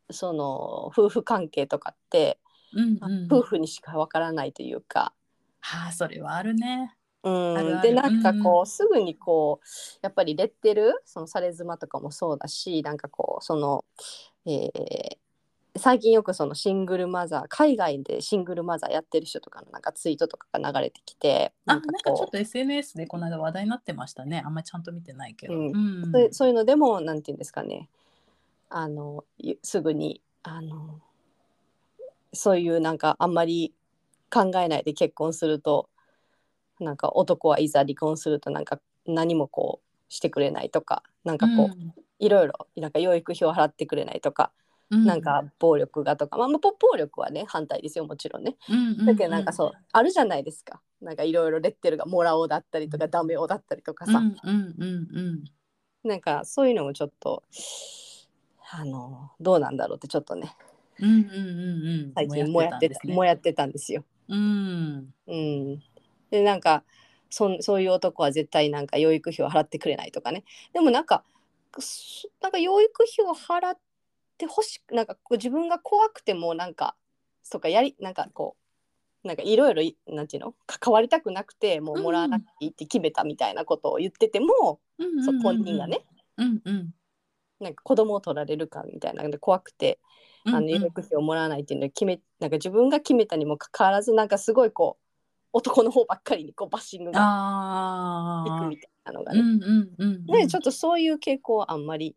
[0.08, 2.40] うその夫婦関係とかって、
[2.74, 5.14] うんうん、夫婦にしかわからないというか、
[5.60, 6.96] はあそれはあるね。
[7.24, 7.58] うん。
[7.58, 7.90] あるある。
[7.90, 8.68] でなんかこう、うん。
[8.68, 9.68] すぐにこう
[10.04, 13.86] やっぱりレッテルそのされ妻とかもそうだしなんかこうその、
[14.46, 15.18] えー
[15.80, 24.44] 最近よくそのシングルマザー海外でシングルマザーやってる人とかのなんかツイートとかが流れてきてあなかこうなんんかちょっと SNS でこの間話題になってましたね。
[24.46, 25.54] あんまりちゃんと見てないけど。
[25.54, 27.90] うんうんそういうそういうのでもなんていうんですかね
[28.70, 31.00] あのゆすぐにあの
[32.34, 33.74] そういうなんかあんまり
[34.30, 35.90] 考えないで結婚すると
[36.80, 44.52] なんか男はいざ離婚するとなんか何もこうしてくれないとかなんかこう、いろいろなんか養育費を払ってくれないとか、
[44.92, 45.06] うん。
[45.06, 48.58] なんか暴力がとか、まあ、まあ暴暴力はね反対ですよもちろんね。
[49.06, 50.82] だけどなんかそう、あるじゃないですか。
[51.02, 54.22] なんかいろいろレッテルがもらおうだったりとかダメおだったりとかさ、
[56.04, 57.44] なんかそういうのもちょっと
[58.72, 60.56] あのどうなんだろうってちょっとね。
[61.00, 62.14] うんうんうんうん。
[62.14, 64.04] 最近もやってたもややってたんですよ。
[64.28, 65.14] うん。
[65.28, 65.80] うん、
[66.30, 66.84] でなんか
[67.30, 70.44] そんそういう男は絶対なんか養育費を払ってくれないとかね。
[70.74, 71.24] でもなんか
[71.80, 73.82] そなんか養育費を払って
[74.46, 76.96] ほしくなんかこう自分が怖くてもなんか
[77.52, 78.56] とかやりなんかこ
[79.24, 80.54] うなんかいろいろいなんていうの？
[80.66, 86.06] 関わりたくなくてもうもらわなくていいって決めたみたいなことを言ってても、そう本人がね
[86.38, 86.94] うんうん。
[87.60, 90.00] なんか子供を取られるかみたいなので怖くて、
[90.46, 95.06] うんあの費をもらわないっていうのを決めなんか自分が決めたにもかかわらずなんかすごいこう
[95.52, 99.40] 男の方ばっかりにこうバッシングがいくみたいなのがね。
[99.40, 102.16] うんうんうんねちょっとそういう傾向はあんまり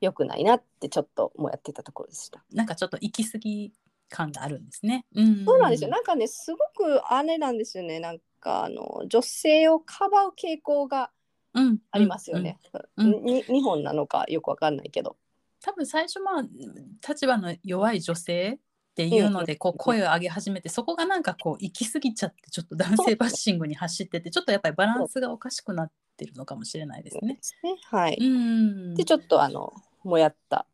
[0.00, 2.44] 良くないなってちょっともうやってたところでした。
[2.52, 3.72] なんかちょっと行き過ぎ
[4.08, 5.06] 感があるんですね。
[5.14, 5.90] うん、そうなんですよ。
[5.90, 8.00] なんかね、すごくあれなんですよね。
[8.00, 11.10] なんかあの女性をかばう傾向が
[11.56, 12.58] うん、ありますよね。
[12.98, 15.16] 日本なのかよくわかんないけど。
[15.62, 16.42] 多分最初まあ
[17.08, 18.60] 立場の弱い女性
[18.96, 27.38] っていうのでこう声を上げ始めてそこがなんかこう行き過ぎちゃってちょっと男性バッシングに走っててちょっとやっぱりバランスがおかしくなってるのかもしれないですね。
[27.62, 28.16] ねはい。
[28.18, 30.64] うんでちょっとあのもやった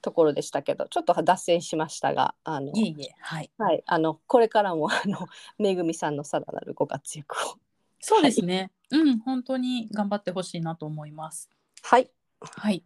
[0.00, 5.26] ところでしたけど、ちょっと脱線しましたが、あのいえいえはいはいあのこれからもあの
[5.58, 7.58] めぐみさんのさらなるご活躍を。
[8.00, 11.50] そうですね、うん本当に頑張ってほしいなと思います。
[11.82, 12.10] はい。
[12.40, 12.82] はい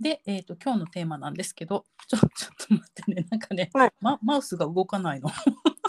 [0.00, 5.30] で、えー、と今日のテーマなんですけどちょ ちょっと待ってねなんかね、はいま、マウスが動かないの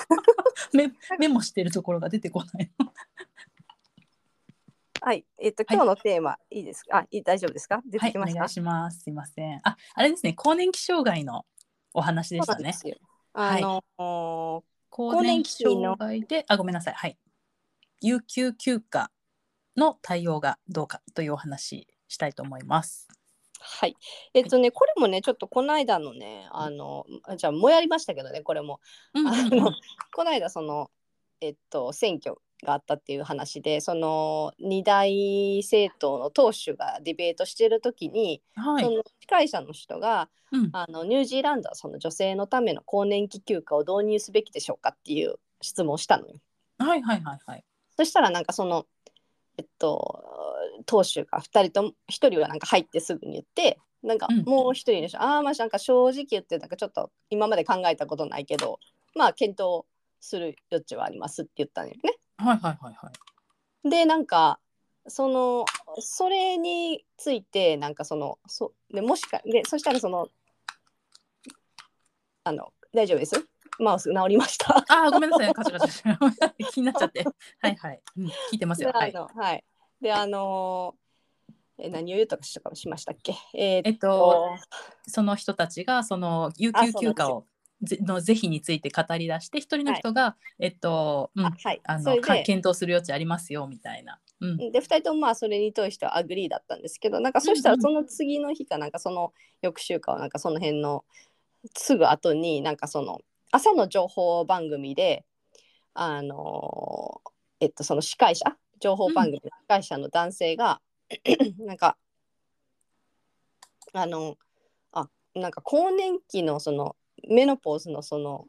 [0.74, 2.92] メメモしてるところが出てこないの。
[5.04, 5.26] はい。
[5.40, 7.00] えっ、とはい今日のテーマ、い、いですか？
[7.00, 7.82] あ、いい大丈夫ですか？
[7.86, 8.38] 出はい、てきました？
[8.38, 9.00] お願いします。
[9.00, 9.60] すいません。
[9.64, 11.46] あ、あれですね、更年期障害の
[11.94, 12.74] お話でしたね。
[13.34, 16.94] あのー更年期障害で、あ、ごめんなさい。
[16.94, 17.18] はい。
[18.02, 19.10] 有給休暇
[19.78, 23.08] の対応がどうかというお話したいと思います。
[23.62, 23.96] はい。
[24.34, 28.80] えっとね、これもね、ちょっとこの間のね、あの、あじゃあ、もうやりましたけどね、これも。
[29.14, 29.72] うんうんあうんの
[30.14, 30.90] この間、その、
[31.42, 38.84] えっと、選挙があったっていう話で、その二大政党の党首がディベートしてる時に、はい。
[38.84, 46.36] その司会者の人が、うんあのニュージーランドはその女性のための更年期休暇を導入すべきでしょうかっていう質問をしたのよ。
[46.78, 47.64] はいはいはいはい。
[47.96, 48.86] そしたらなんかその
[49.58, 50.24] えっと
[50.86, 51.94] 党首が2人とも1
[52.30, 58.80] 人はなんか入ってすぐに言ってなんかうんもう1人の人、ああまあなんか正直言ってなんかちょっと今まで考えたことないけど
[59.16, 59.86] まあ検討
[60.20, 62.16] する余地はありますって言ったのよね。
[62.38, 63.12] はいはいはいは
[63.84, 63.90] い。
[63.90, 64.60] でなんか
[65.08, 65.66] その
[66.00, 70.28] それについてなんかそのそでもしかでそしたらその
[72.44, 73.36] あの大丈夫です？
[73.80, 74.86] マウス治りました。
[74.90, 75.54] あー、ごめんなさい。
[75.54, 76.54] カチャカチャ。
[76.72, 77.26] 気になっちゃって。
[77.62, 78.02] はいはい。
[78.18, 78.92] うん、聞いてますでよ。
[78.94, 79.14] はい。
[79.14, 79.64] はい。
[80.02, 80.96] であの
[81.78, 83.34] え何を言うとかしたかしましたっけ？
[83.54, 84.56] えーえっと、
[85.08, 87.46] その人たちがその有給休暇を
[87.82, 91.82] ぜの是非について語り出して一人の人が、えっと、うんあはい。
[91.84, 94.20] あの検討する余地ありますよみたいな。
[94.40, 101.06] うん、で2人ともまあそれに対しては agree だったんですけどなんかそしたらその次の日かなんかその翌週かはなんかその辺の
[101.78, 103.20] すぐ後になんかその
[103.52, 105.26] 朝の情報番組で
[105.94, 107.22] あの
[107.60, 110.82] えっとその司会者情報番組の司会者の男性が、
[111.60, 111.98] なんか
[113.94, 114.38] あの
[114.92, 116.96] あなんか更年期のその
[117.30, 118.48] メノポーズのその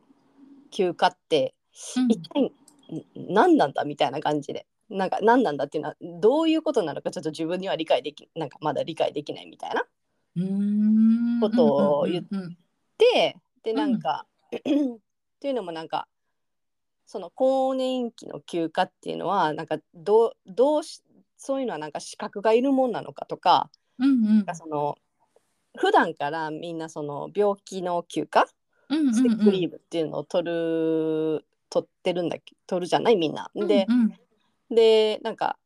[0.71, 1.55] 休暇って
[1.97, 2.09] うん。
[2.09, 2.53] 一体ん
[3.15, 4.67] 何なんだみたいな感じで。
[4.91, 9.87] なんか何なんだっていうのはどういうことなのかちょっと自分には理解できなんかまだ理解できないみたいな。
[11.41, 12.59] ことを言っうんうんうん。
[12.99, 14.59] ででなんか、 っ
[15.41, 16.09] ていうのもなんか
[17.13, 21.03] その更年期の休暇っていうのはなんかどうどうし
[21.37, 24.97] そういうのはなんか資格がいるもんなのかとかうんうんなんかその
[25.77, 28.47] 普段からみんなその病気の休暇
[28.89, 33.51] うんうんステックリーブっていうのを取る取ってるんだっけ取るじゃないみんな。
[33.55, 34.15] で、うん
[34.75, 35.59] でなんか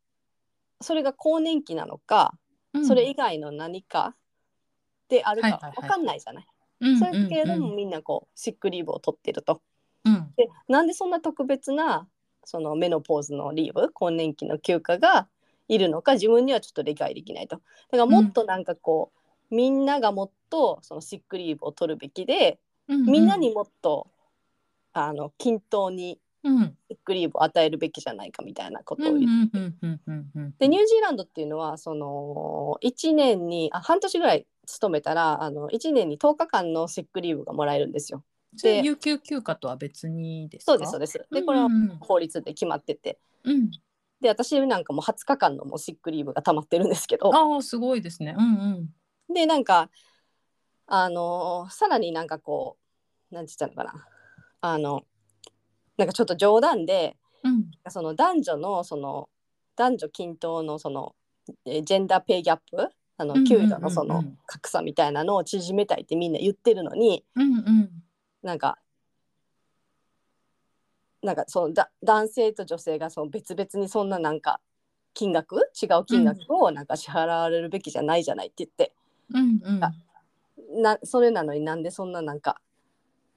[0.81, 2.35] それが更年期なのか、
[2.75, 4.17] うんそれ以外の何か
[5.09, 6.47] であるかはいはいはい分かんないじゃない。
[6.81, 9.63] うんそれけれども、うんみんなこうシックリーブを取ってると。
[10.39, 12.07] うんでなんでそんな特別な
[12.45, 15.29] そのメノポーズのリーブ更年期の休暇が
[15.69, 17.57] いるのか自分にはちょっと理解できないと。
[17.57, 19.11] だからもっとなんかこ
[19.51, 24.07] う、みんながもっとそのシックリーブを取るべきで、うんみんなにもっと
[24.93, 38.23] あの均等にうんシックリーブを与えるべきじゃないかみたいなことをうん言ってうんうんうんうんうんでニュージーランドっていうのはその1年にあ半年ぐらい勤めたらあの1年に10日間のシックリーブがもらえるんですよ。
[38.55, 40.73] それ有給休暇とは別にですか？
[40.73, 41.27] そうですそうです。
[41.33, 41.69] でこれは
[42.01, 43.19] 法律で決まってて。
[43.45, 43.71] うん。
[44.21, 47.35] で私なんかもう20日間のもうシックリーブが溜まってるんですけど。
[47.35, 48.35] ああすごいですね。
[48.39, 48.45] うん
[49.29, 49.35] うん。
[49.35, 49.91] でなんか
[50.87, 52.79] あのさらになんかこ
[53.31, 54.07] うなんて言ったのかな。
[54.61, 55.03] あの
[55.97, 57.71] なんかちょっと冗談でうん。
[57.89, 59.29] その男女のその
[59.77, 61.15] 男女均等のその
[61.67, 62.89] えージェンダーペイギャップ？
[63.19, 67.91] あの給与のその格差みたいなのを縮めたいってみんな言ってるのにうんうん
[68.47, 68.79] なんか
[71.23, 74.61] なんかそのだ男性と女性がその別々にそんななんか
[75.13, 78.93] 金額違う金額をなんか支払われるべきじゃないじゃないって言って、
[79.35, 79.85] うんうん。
[79.85, 79.93] あ
[80.81, 82.61] なそれなのになんでそんななんか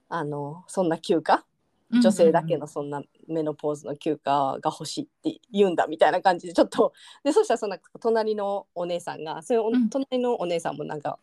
[0.10, 1.44] あのそんな休暇？
[1.92, 6.94] 女性だけのそんなメノポーズの休暇が欲しいって言うんだみたいな感じでちょっと
[7.26, 9.90] でそしたらその隣のお姉さんがそれおうん。
[9.90, 11.18] 隣のお姉さんもなんか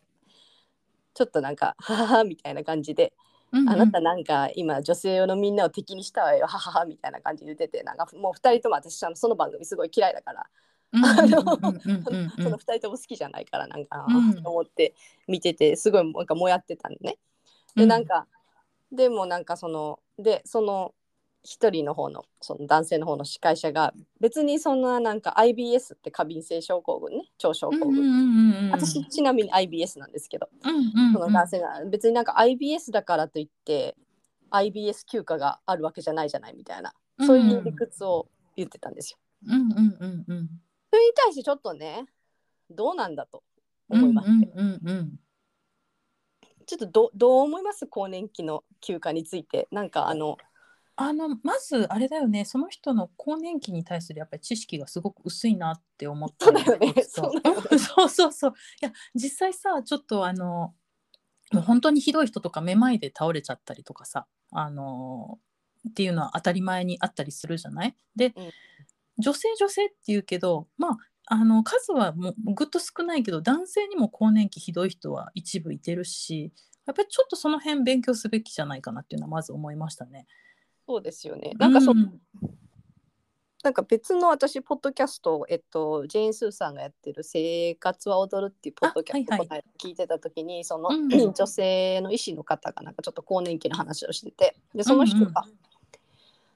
[1.13, 3.13] ちょっとなんか「ははは」みたいな感じで
[3.51, 10.45] うんあなたなんか今女性のみんなを敵にしたわよはははみたいな感じで言っててなんかもう2人とも私あのその番組すごい嫌いだから、
[10.91, 14.43] その2人とも好きじゃないからなんか、うん。
[14.43, 14.93] と思って
[15.27, 17.17] 見ててすごいなんかもやってたんね。
[17.75, 18.27] でなんか、
[18.91, 20.93] でもなんかそのでその
[21.49, 30.79] 一人の方のその男性の方の司会者が別にそんななんか IBS って過敏性症候群ね腸症候群、うんうんうんうん私ちなみに IBS なんですけど、うんう
[31.09, 33.95] んその男性が別になんか IBS だからといって
[34.49, 36.91] IBS 休暇があるわけじゃないじゃないみたいな
[37.25, 39.17] そういう理屈を言ってたんですよ。
[39.47, 40.49] うんうんうんうん。
[40.91, 42.07] それに対してちょっとね
[42.69, 43.43] どうなんだと
[43.87, 45.19] 思いまして、うんうんうん。
[46.65, 47.87] ちょっとどどう思います？
[47.87, 49.69] 更年期の休暇について。
[49.71, 50.37] なんかあの
[50.99, 57.31] あのまずあれだよねその人の更年期に対するやっぱり知識がすごく薄いなって思ったそうだよねそ
[58.05, 58.53] うそうそう。
[58.81, 60.73] いや実際さちょっとあの
[61.53, 65.39] もう本当にひどい人とかめまいで倒れちゃったりとかさあの
[65.87, 67.95] っていうのは当たり前にあったりするじゃない？
[68.15, 68.51] で、うん。
[69.19, 76.51] 女性女性っていうけどまああの数はもうぐっと少ないけど男性にも更年期ひどい人は一部いてるし
[76.85, 80.25] やっぱりちょっとその辺勉強すべきじゃないかなっていうのはまず思いましたね。
[80.87, 81.51] そうですよね。
[81.59, 82.19] なんかそ、うん。
[83.61, 89.63] なんか別の私ポッドキャストをえっとジェーン・スーさんがやってる「生活は踊る」っていうポッドキャストあはいはい。
[89.77, 91.09] 聞いてた時にその、うん。
[91.33, 95.43] 女性の医師の方がなんかちょっと更年期の話をしててでその人が、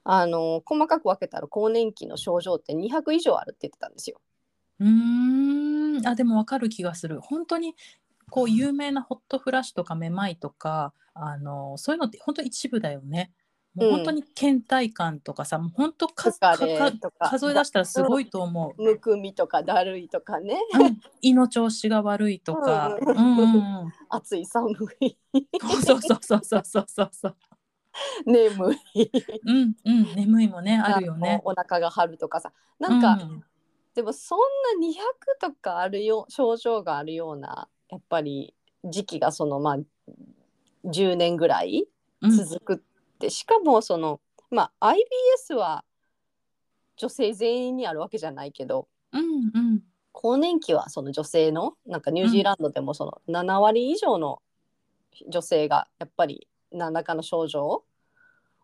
[0.05, 4.21] あの細かく分けたら更年期の症状って200以上あるって言ってたんですよ。
[4.79, 6.07] うーん。
[6.07, 7.19] あでもわかる気がする。
[7.19, 7.75] 本当に
[8.29, 13.33] こう有名なホットフラッシュとかめまいとかあのそういうのって本当一部だよね。
[13.73, 17.29] もううん本当に倦怠感とかさ、もう本当か疲れか。
[17.29, 18.81] 数え出したらすごいと思う。
[18.81, 20.59] むくみとかだるいとかね。
[20.73, 23.05] うん、胃の調子が悪いとか、う
[24.09, 25.17] 暑い寒い。
[25.83, 27.35] そうそうそうそうそうそうそう、
[28.25, 29.09] 眠い。
[29.45, 31.41] うんうん、眠いもねあるよね。
[31.45, 32.51] お腹が張るとかさ。
[32.77, 33.43] なんか、うん。
[33.95, 34.39] でもそん
[34.79, 34.95] な200
[35.39, 38.53] とかあるよ症状があるようなやっぱり
[38.85, 39.77] 時期がそのまあ
[40.85, 41.87] 10年ぐらい
[42.21, 42.31] うん。
[42.31, 42.83] 続く
[43.21, 45.83] って、しかもそのまあ IBS は
[46.97, 49.21] 女性全員にあるわけじゃないけどうん
[49.53, 49.81] うん。
[50.11, 54.41] 更年期はその女性のなんかニュージーランドでもその7割以上の
[55.29, 57.83] 女性がやっぱり何らかの症状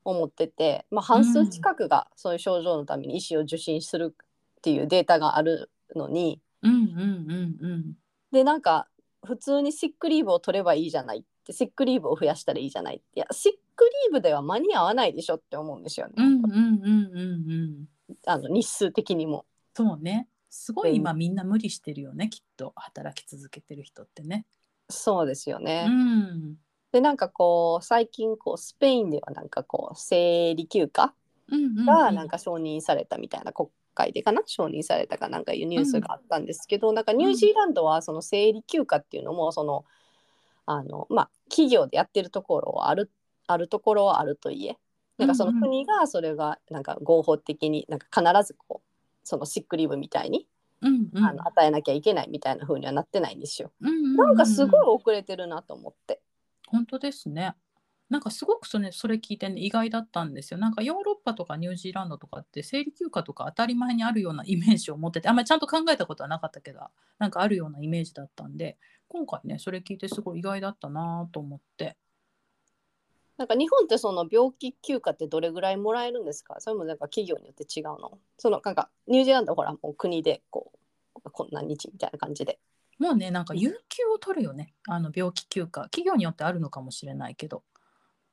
[0.03, 7.93] を持ってて、まあ、半数近くがそういう症状のために医師を受診するっていうデータがあるのにうんうんうんうん。
[8.31, 8.87] でなんか
[9.25, 13.01] 普通にシックリーブを取ればいいじゃないってシックリーブを増やしたらいいじゃない。
[13.15, 17.51] いやシックリーブでは間に合わないでしょって思うんですよね、うんうんうんうん
[18.09, 18.13] うん。
[18.25, 19.45] あの日数的にも。
[19.75, 20.27] そうね。
[20.49, 20.95] すごいうん。
[20.95, 22.73] 今みんな無理してるよねきっと。
[22.75, 24.45] 働き続けてる人ってね。
[24.89, 25.85] そうですよね。
[25.87, 26.55] うん。
[26.91, 31.13] でなんかこう最近こうスペインではなんかこう生理休暇
[31.49, 31.85] うんうんうん。
[31.85, 39.85] がなんか承認されたみたいな国会でかな承認されたかなんかいうニュースがあったんですけど、なんかニュージーランドはその生理休暇っていうのもその
[40.67, 43.11] あのまあ企業でやってるところはある
[43.47, 44.77] あるところはあるといえ
[45.17, 48.87] なんかその国がそれがなんか合法的になんか必ずこう
[49.23, 50.47] そのシックリーブみたいに、
[50.81, 53.71] うんうんあの与えなきゃいけないみたいな風にはなってないんですよ。
[53.81, 56.21] うんうんうんなんかすごい遅れてるなと思って。
[56.67, 57.55] 本当ですね。
[58.09, 60.59] なんかすごくそれそれ聞いてね意外だったんですよ。
[60.59, 66.79] なんかヨーロッパとかニュージーランドとかって生理休暇とか当たり前にあるようなイメージを持っててあんまりちゃんと考えたことはなかったけど
[67.19, 68.77] なんかあるようなイメージだったんで
[69.09, 71.97] 今回ねそれ聞いてすごい意外だったなと思って。
[73.37, 76.55] なんか日本ってその病気休暇ってどれぐらいもらえるんですか？
[76.59, 78.17] それもなんか企業によって違うの？
[78.37, 80.71] そのなんかニュージーランドはほらもう国でこ
[81.23, 82.57] うこんな日みたいな感じで。
[82.97, 87.61] もうねなんか有給を取るよねあの病気休暇企業によってあるのかもしれないけど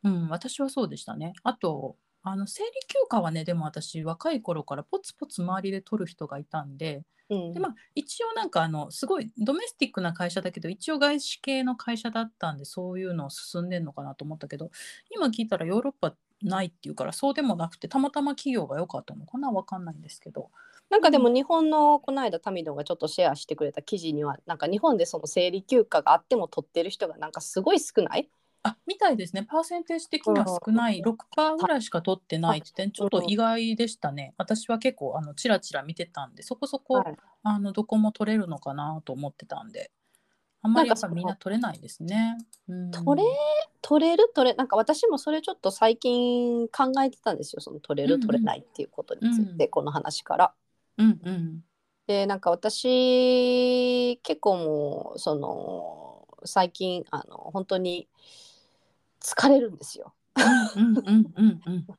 [0.05, 1.33] うん私はそうでしたね。
[1.43, 7.53] あとあの生理休暇はねでも私若い頃からポツポツ周りで取る人がいたんでうん。
[7.53, 14.71] でまあ一応なんかあのすごいドメスティックな会社だけど一応外資系の会社だったんでそういうの進んでんのかなと思ったけど
[15.15, 20.51] 今聞いたらヨーロッパないっていうからそうでもなくてたまたま企業が良かったのかなわかんないんですけど。
[20.91, 28.29] なんかでも日本のこの間タミドがちょっとシェアしてくれた記事にはなんか日本でその生理休暇があっても取ってる人がなんかすごい少ない
[28.65, 29.45] あみたいですね。
[29.45, 31.01] パーセンテージ的には少ない。
[31.03, 34.35] 6%ぐらいしか取ってないって点ちょっと意外でしたね。
[34.39, 37.17] 私は結構あのチラチラ見てたんでそこそこ、はい。
[37.43, 39.91] あのどこも取れるのかなと思ってたんで
[40.63, 42.39] あんまりやっぱみんな取れないですね。
[42.69, 42.91] うん。
[42.91, 43.29] 取れ
[43.83, 47.61] 取れる取れなんか私もそれちょっと最近考えてたんですよ。
[47.61, 48.27] その取れるうんうん。
[48.27, 49.71] 取れないっていうことについて、うん。
[49.71, 50.55] この話から。
[50.97, 51.65] うんうん。
[52.07, 58.09] でなんか私結構もうその最近あの本当に
[59.25, 60.15] 疲れるんですよ。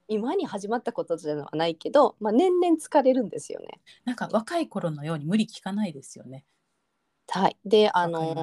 [0.07, 3.79] 今に始まったことじゃないけど、まあ、年々疲れるんですよね。
[4.03, 6.45] なんか若い頃のように無理聞かないですよね。
[7.29, 8.35] はい、であの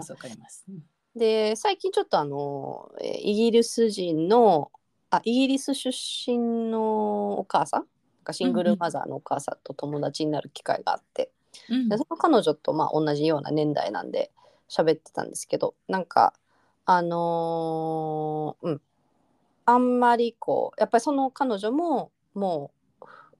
[1.14, 4.72] で最近ちょっとあのえーイギリス人の
[5.10, 7.80] あイギリス出身のお母さん？
[7.82, 7.88] なん
[8.24, 11.30] かシングルマザーのお母さんと友達になる機会があって、
[11.68, 11.88] うん。
[11.88, 14.32] でその彼女とまあ同じような年代なんで
[14.68, 16.32] 喋ってたんですけどなんか
[16.84, 18.80] あのーうん。
[19.64, 22.72] あんまりこうやっぱりその彼女もも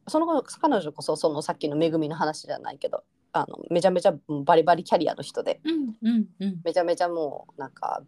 [0.06, 4.14] うその彼女こそそのさっきの恵みの話じゃないけどあのめちゃめちゃ
[4.44, 5.60] バリバリキャリアの人で。
[5.64, 6.60] うんうんうん。
[6.64, 8.02] めちゃめちゃもうなんか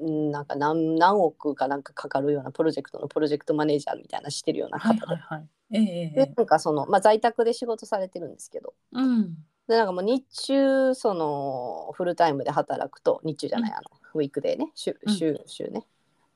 [0.00, 5.48] うんなんか何何億かなんかかかるようなプロジェクトのプロジェクトマネージャーみたいなしてるようなはい方で,、はい。
[5.72, 6.26] え。
[6.26, 8.74] でなんかその、まあ、在宅で仕事されてるんですけど。
[8.92, 9.36] うん
[9.68, 13.82] でなんかもう日中そのフルタイムで働くと日中じゃない、あの
[14.14, 15.14] ウィークデーね週うん。
[15.14, 15.86] 週週ね。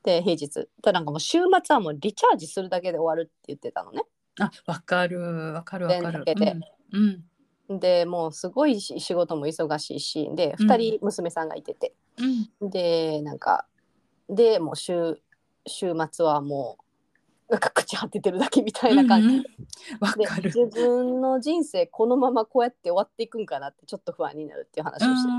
[0.03, 0.67] で平日。
[0.81, 4.03] となんかもう週末はもうリチャージするだけで終わるって言ってたのね。
[4.39, 6.25] あわかるわかるわかる。
[6.35, 6.57] 連だけ
[6.93, 7.25] うん。
[7.69, 7.79] うん。
[7.79, 10.71] でもうすごいし仕事も忙しいしでうん。
[10.71, 11.93] 2人娘さんがいてて、
[12.61, 12.69] うん。
[12.69, 13.65] でなんか
[14.29, 15.19] でもう週
[15.65, 16.83] 週末はもう
[17.49, 19.43] なんか口張っててるだけみたいな感じ、うんうん。
[20.25, 20.43] かる。
[20.53, 25.29] 自分の人生このままこうやって終わっていくんかなってちょっと不安になるっていう話をして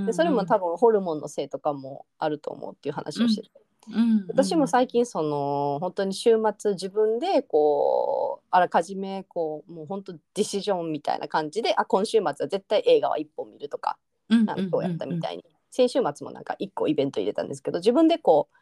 [0.00, 3.50] て、でそれも多分ホルモンのせいとかもあると思うっていう話をしてて、
[3.88, 13.98] 分私も最近その本当に週末自分でこうあらかじめこうもう本当ディシジョンみたいな感じであ今週末は絶対映画は1本見るとか
[14.28, 18.56] なんか今日やったみたいに、先週末もなんか1個イベント入れたんですけど自分でこう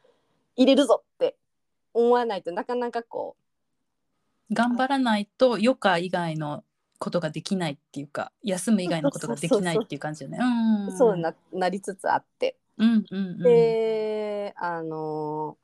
[0.57, 1.37] 入れるぞって
[1.99, 3.37] 思わないとなかなかこ
[4.53, 6.65] 頑張らないと余暇以外の
[6.99, 10.39] ことができないっていうか休む以外のことができないっていう感じよね。
[10.89, 13.43] う、そうななりつつあって、うんうんうん。
[13.43, 15.57] であの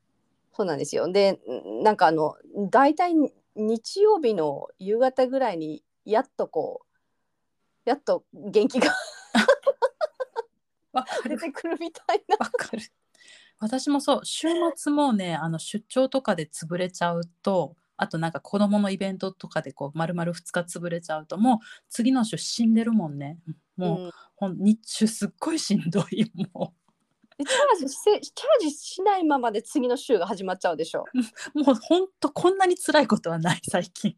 [0.53, 1.41] そうなんですよで
[1.83, 2.37] なんかあの
[2.71, 3.15] 大体
[3.57, 6.83] 日曜日の夕方ぐらいにやっとこ
[7.87, 8.93] うやっと元気が
[11.25, 12.37] 出てくるみたいな。
[12.39, 12.83] わかる。
[13.59, 23.39] 私もそう週末もねあの出張とかで潰れちゃうとあとなんか子供のイベントとかでこう丸々2日潰れちゃうともう次の週死んでるもんね。
[23.77, 24.11] もう、うん。
[24.37, 26.75] ほん日中すっごいしんどいも
[27.39, 31.05] でチャージせチャージしないままで次の週が始まっちゃうでしょ。
[31.55, 34.17] う もうほんとこんなに辛いことはない最近。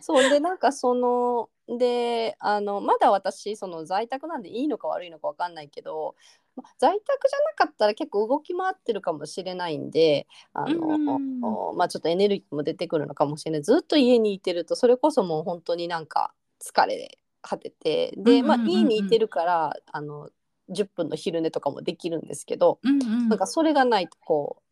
[0.00, 6.14] そうでなんかそのであのまだ私その在宅なんでいいのか悪いのか分かんないけど
[6.47, 6.47] ま
[6.78, 13.62] 在宅じゃなかったら結構動き回ってるかもしれないんであの、うんまあちょっとエネルギーも出てくるのかもしれない。
[13.62, 20.30] ずっと家にいてるとそれこそもう本当になんか疲れ果ててで、まあ家にいてるからあの
[20.70, 23.28] 10分の昼寝とかもできるんですけど、うんうん。
[23.28, 24.62] なんかそれがないとこ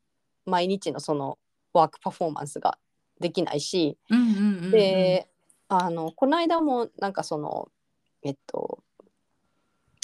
[0.47, 1.39] う毎日のその
[1.73, 2.79] ワークパフォーマンスが
[3.21, 3.97] できないし、
[4.71, 5.29] で
[5.69, 7.69] あのこの間もなんかその
[8.23, 8.83] えっと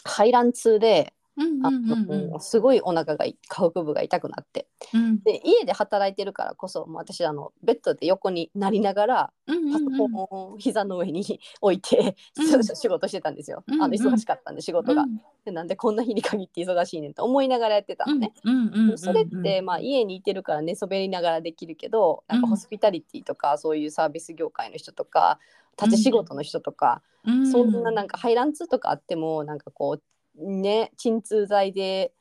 [0.04, 4.66] 排卵痛であうんうんすごいお腹がい下腹部が痛くなって。
[4.92, 5.22] うん。
[5.22, 13.64] で家で働いてるからこそもう私あのベッドで横になりながらうんパソコンを膝の上に置いて、うん仕事してたんですよ。
[13.66, 13.82] うんうん。
[13.82, 18.32] あの忙しかったんで仕事が、うんでなんでこんな日に限って忙しいねんと思いながらやってたのね。
[18.96, 25.40] それって、まあ、家にいてるから寝そべりながらできるけどなんかうんホスピタリティとか、そういうサービス業界の人とか
[25.82, 27.50] 立ち仕事の人とか、うん。
[27.50, 30.02] そんななんか排卵痛とかあってもなんかこう
[30.36, 32.12] ね鎮痛剤で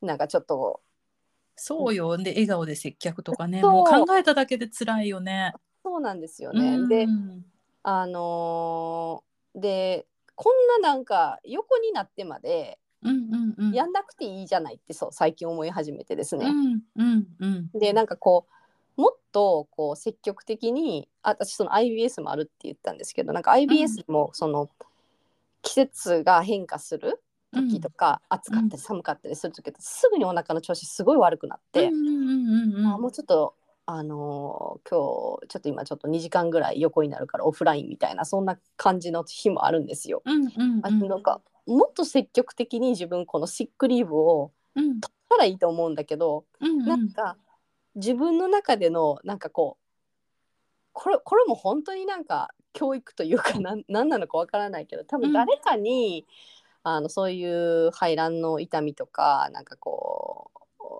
[0.00, 0.80] なんかちょっと。
[1.56, 2.16] そうよ。
[2.16, 3.62] で笑顔で接客とかね。
[3.62, 5.52] もう考えただけで辛いよね。
[5.84, 6.76] そうなんですよね。
[6.76, 6.88] うん。
[6.88, 7.06] で
[7.82, 12.78] あのーでこんななんか横になってまで。
[13.02, 13.72] うんうんうん。
[13.72, 16.46] やんなくていいじゃないってそう最近思い始めてですね。
[16.46, 24.70] うんうんうんでなんかこうもっとこう積極的にあ私その IBS もあるって言ったんですけどなんか IBS もその
[25.62, 27.22] 季節が変化する
[27.52, 31.90] 時とか、暑かったり寒かったりする時ってすぐにお腹の調子すごい悪くなって、
[32.94, 33.54] あもうちょっと
[33.86, 40.22] あのー今日ちょっと今ちょっと2時間ぐらい横になるからオフラインみたいなそんな感じの日もあるんですよ。
[40.24, 46.86] うんうんあなんかもっと積極的に自分このシックリーブをうんたらいいと思うんだけど、うんうん。
[46.86, 47.36] なんか
[47.94, 49.82] 自分の中でのなんかこう
[50.92, 56.26] これこれも本当になんか教育というかなん何なのかわからないけど多分誰かに、
[56.84, 60.50] あのそういう排卵の痛みとかなんかこ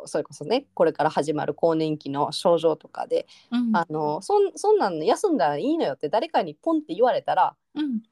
[0.05, 3.77] うそれこそねこれから始まる更年期の症状とかで、うん。
[3.77, 8.03] あのそんそんなん休んだらいいのよって誰かにポンって言われたらうん。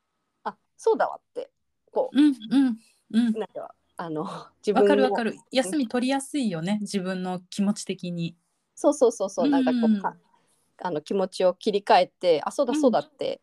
[0.45, 1.51] あそうだわって
[1.93, 2.21] こう。
[2.21, 2.79] んうん
[3.13, 3.37] うん。
[3.37, 4.25] うなんかあの
[4.67, 5.37] 自分のわかるわかる。
[5.51, 8.37] 休み取りやすいよね自分の気持ち的に。
[8.75, 10.01] そうそうそうそうなんかこう、うん。
[10.01, 10.17] か
[10.83, 13.41] あの気持ちを切り替えてあそうだそうだって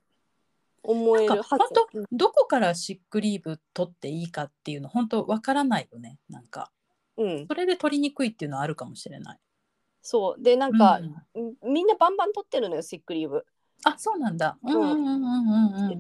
[0.87, 6.71] 思えるはず、本当どこからシックリーブ取っていいかっていうの本当わからないよねなんか。
[7.17, 9.39] うん、それで取りにくいっていうのはあるかもしれない。
[10.01, 10.41] そう。
[10.41, 10.99] でなんか
[11.35, 11.55] う、ん。
[11.73, 13.45] みんなバンバン取ってるのよシックリーブ、
[13.83, 14.57] あそうなんだ。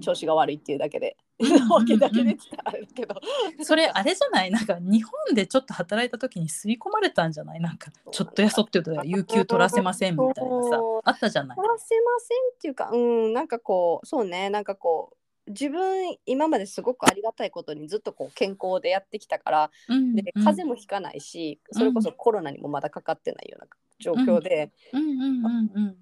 [0.01, 3.21] 調子が悪いっていうだけで、うんうんうんわけだけでって言ったらあれだけど
[3.63, 4.51] それあれじゃない？
[4.51, 7.59] なんか日本でちょっと働いた時に吸い込まれたんじゃない？
[7.59, 11.57] なんかちょっとやそって言うと有給取らせませんみたいなさあったじゃない？
[11.57, 23.67] 取らせませんっていうかうんなんかこうそうねなんかこう自分今まですごくありがたいことにずっとこう健康でやってきたからうんで風邪もひかないし、それこそコロナにもまだかかってないような
[23.99, 25.95] 状況で、うんうんうんうん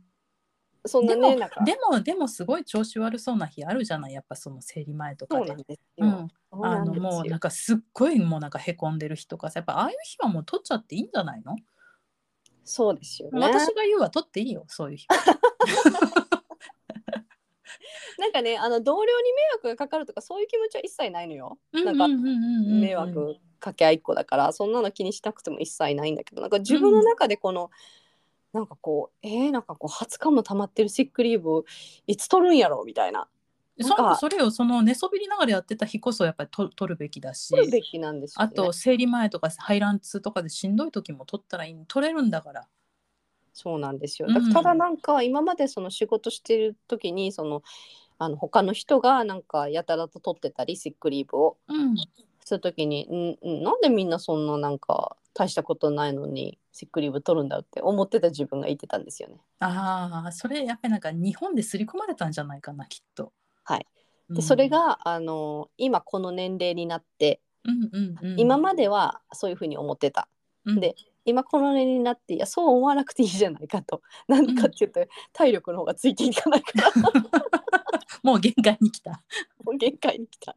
[0.86, 1.64] そんなでもねなんか。
[1.64, 4.14] でもでもすごい調子悪そうな日あるじゃない？
[4.14, 5.56] やっぱその生理前とかで。
[5.98, 6.06] あ
[6.86, 11.58] のもうなんかすっごいもうなんかへこんでる日とかさやっぱああいう日はもう取っちゃっていいんじゃないの、
[12.64, 13.40] そうですよね。
[13.40, 14.64] 私が言うは取っていいよ。
[14.68, 15.16] そういう日は。
[18.18, 21.60] なんかねあの同僚に迷惑がかかるとかそういう気持ちは一切ないのよ。
[21.74, 22.34] なんかうんうんうんうん
[22.74, 27.70] うん迷惑かけ合いっ子だからそんなの気にしなくても一切ないんだけどなんか自分の中でこの、
[28.56, 31.66] なんかこうえー、なんかこう20日も溜まってるシックリーブを
[32.08, 33.28] いつ取るんやろみたいな。
[33.82, 37.50] そかそれをその寝そべりながらやってた日こそやっぱりと取るべきだし。
[37.50, 38.50] 取るべきなんですよ、ね。
[38.50, 42.68] あと生理前とか排卵痛とかでしんどい時も取ったらいい取れるんだから。
[43.52, 44.30] そうなんですよ。
[44.30, 44.34] うん。
[44.34, 47.62] だからただなんか今までその仕事してる時にその
[48.18, 51.58] あの他の人がなんかやたらと取ってたりシックリーブを。
[51.68, 51.96] うん
[52.46, 59.36] する時にんんなんでみんなそんななんか大したことないのにシックリーブ取るんだって思ってた自分がいてたんですよね。
[59.60, 63.34] ああそれやっぱりなんか日本ですり込まれたんじゃないかなきっと。
[63.64, 63.88] はい
[64.30, 70.28] うんでそれ、があの今この年齢になって、うんうんうん、今まではそういうふうに思ってた。
[70.66, 74.02] うんで今この年齢になっていやそう思わなくていいじゃないかと。
[74.28, 76.92] なんでかっていうと、体力の方がついていかないから
[78.22, 79.24] もう限界に来た。
[79.64, 80.56] もう限界に来た。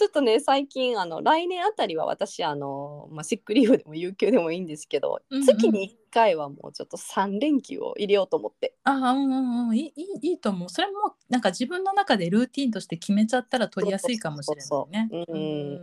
[0.00, 10.68] ちょっとね最近あの来年あたりは私あの、まあ、シックリーブでも有給でもいいんですけど、うんうん月に1回はもうちょっと3連休を入れようと思ってああうんうんうんいいいいと思う。
[10.70, 15.80] それもなんか自分の中でルーティンとして決めちゃったら取りやすいかもしれないね。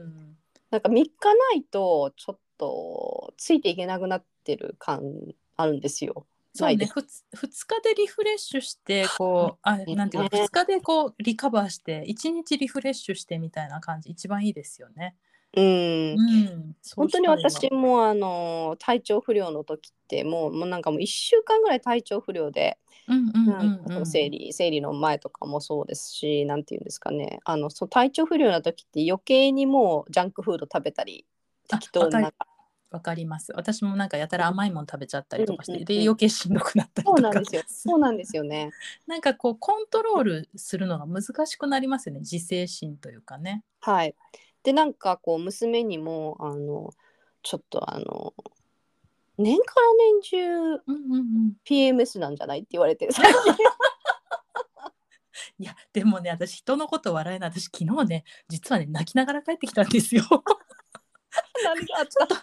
[0.72, 5.04] なんか3日ないとちょっとついていけなくなってる感
[5.58, 6.26] あるんですよ。
[6.58, 6.94] そうねないです。
[7.36, 15.16] ふつ2日でリフレッシュしてこうあなんていうかね2日でこうリカバーして1日リフレッシュしてみたいな感じ一番いいですよね。
[15.56, 15.64] うん。
[15.64, 22.78] うん、本当に私もあの体調不良の時ってもうもうなんかもう1週間ぐらい体調不良で、
[23.08, 23.32] うん
[23.98, 27.40] うん生理生理の前とかもそうですしなんていうんですかね。
[27.46, 31.26] あのその体調不良な時って余計にもうジャンクフード食べたり
[31.72, 32.46] あ適当になんわか
[32.90, 33.52] わかります。
[33.56, 38.72] 私もなんかやたら甘いもの食べちゃったりとかして、うんうんうんで余計しんどくなったりとかそうなんですよ そうなんですよね。
[39.06, 43.64] なんかこうコントロールするのが難しくなりますよね自制心というかね。
[43.82, 44.16] はい。
[44.64, 46.92] でなんかこう娘にもあの
[47.44, 48.34] ちょっとあの
[49.38, 53.54] 年から年中うんうんうん、PMS なんじゃないって言われて最近
[55.60, 60.24] いやでもね私人のこと笑えない私昨日ね実はね泣きながら帰ってきたんですよ。
[61.64, 62.36] 何があった多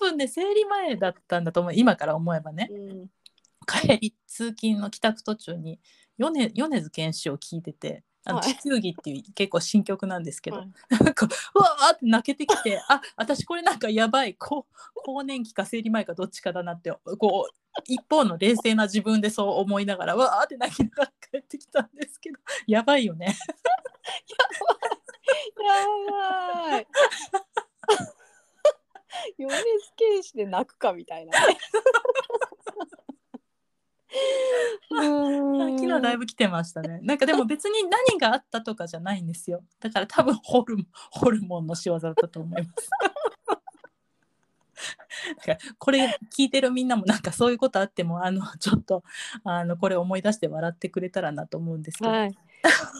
[0.00, 3.10] 分ね生理前だったんだと思う今から思えばねうん
[3.66, 5.80] 帰り通勤の帰宅途中に
[6.18, 8.04] 米米津玄師を聞いてて。
[8.24, 17.54] あのはい地球儀っていう結構新曲なんですけど、はいなんかうわーって泣けてきてあ私これなんかやばいこう更年期か生理前かどっちかだなってこう
[17.86, 23.36] 一方の冷静な自分でそう思いながらわーって泣きながら帰ってきたんですけどやばいよね。
[25.58, 26.86] やばい。
[29.38, 29.62] 米津
[29.96, 31.58] 玄師で泣くかみたいなね。
[34.88, 37.00] 昨日だいぶ来てましたね。
[37.02, 39.64] なんかでも別に何があったとかじゃないんですよ。
[39.80, 42.90] だから多分ホルモンホルモンの仕業だったと思います。
[45.38, 49.02] だからこれ聞いてるみんなもなんかそういうことあってもあのちょっと
[49.44, 52.36] あのこれ思い出して笑ってくれたらなと思うんですけど、はい。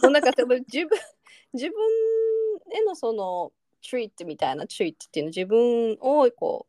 [0.01, 0.97] なんか多分自分
[1.53, 1.75] 自分
[2.71, 3.51] へのその
[3.83, 6.67] treat みたいな treat っていうの自分をこ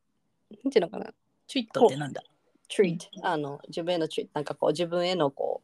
[0.51, 1.13] うなんていうのかな
[1.47, 2.23] チュイットってなんだ
[2.69, 5.63] treat、あの自分への treat なんかこう自分へのこ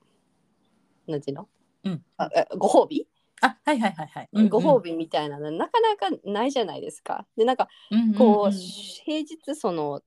[1.09, 1.49] うなんていうの、
[1.85, 3.07] うんあご褒美、
[3.41, 4.49] あはいはいはいはい。
[4.49, 7.27] ご褒美みたいなのなかなかないじゃないですか。
[7.37, 10.03] でなんかうんうんうんこう、平日その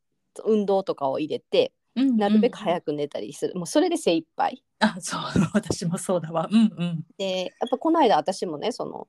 [0.46, 5.22] 運動とかを入れてうんうんなるべく早く寝たりする、もうそれで精一杯あそう
[5.54, 6.48] 私もそうだわ。
[6.50, 7.06] うんうん。
[7.18, 9.08] でやっぱこの間私もねその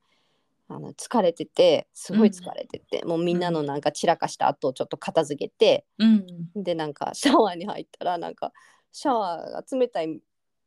[0.69, 8.53] あの疲れててすごい疲れてて、もうみんなのなんか散らかした後をちょっと片付けて、うんでなんかシャワーに入ったらなんか
[8.93, 10.21] シャワーが冷たい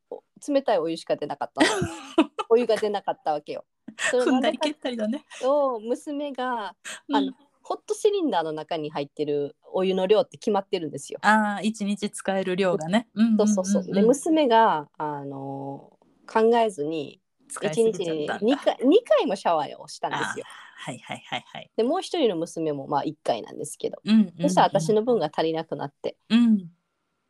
[0.09, 1.71] お冷たいお湯しか出なかったの
[2.49, 3.65] お湯が出なかったわけよ。
[3.97, 5.25] そんだり蹴ったりだね。
[5.41, 6.75] と娘があ
[7.21, 7.35] の、うん
[7.67, 11.19] ホットシリンダーの中に入ってるお湯の量って決まってるんですよ。
[11.21, 13.09] ああ一日使える量がね。
[13.13, 13.93] うんそうそうそう。
[13.93, 15.91] で娘があの
[16.25, 18.45] 考えずに1使いすぎ日にちゃった。
[18.45, 20.45] んだ2回二回もシャワーをしたんですよ。
[20.77, 21.71] はいはいはいはい。
[21.75, 24.41] でもう一人の娘もまあ1回なんですけど、うんうんうん。
[24.43, 26.17] そしたら私の分が足りなくなって。
[26.29, 26.69] うん。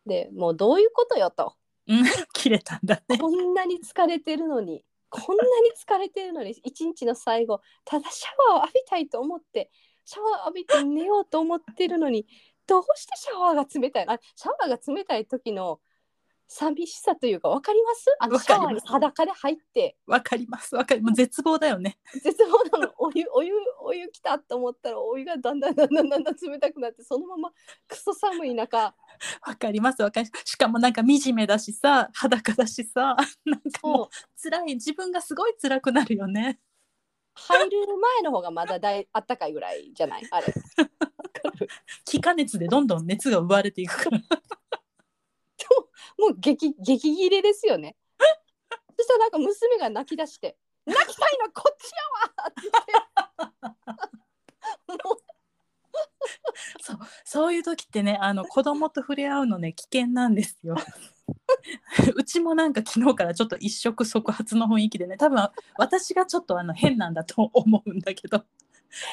[0.05, 1.53] でもうどういうことよと。
[1.87, 2.03] うん。
[2.33, 3.17] 切れたんだね。
[3.17, 4.83] こんなに疲れてるのに。
[5.09, 9.71] こんなに疲れてるのに一日の最後ただシャワーを浴びたいと思って
[10.03, 12.27] シャワー浴びて寝ようと思ってるのに
[12.67, 15.79] どうしてシャワーが冷たいあシャワーが冷たい時の
[16.49, 18.05] 寂しさというか分かります？
[18.19, 19.97] あのシャワーに裸で入って。
[20.07, 20.75] わかります。
[20.75, 21.97] わかりもう絶望だよね。
[22.13, 22.93] 絶望なの。
[22.97, 27.51] お湯お湯お湯来たと思ったらお湯がだんだんだんだんだんだん冷たくなってそのまま
[27.87, 28.77] クソ寒い中。
[28.77, 28.95] わ
[29.59, 30.01] かります。
[30.01, 30.51] わかります。
[30.51, 33.17] しかもなんか惨めだしさ裸だしさ。
[33.45, 34.05] なんかもそう。
[34.05, 34.75] う辛い。
[34.75, 36.59] 自分がすごい辛くなるよね。
[37.35, 40.27] 入る前の方がまだだいあったかいぐらいじゃない？
[40.31, 40.47] あれ。
[42.05, 44.19] 気化熱でどんどん熱が奪われていくから。
[46.17, 47.95] もう激激切れですよね。
[48.97, 51.97] そしたらなんか娘が泣き出して「泣きたいのこっちや
[52.43, 52.61] わ!」って
[54.87, 55.17] 言ってもう
[56.81, 60.75] そうそういう時ってねあの子供と触れ合うのね危険なんですよ。
[62.15, 68.45] うちもなんか昨日からちょっと一触即発の雰囲気でね多分私がちょっとあの変なんだと思うんだけど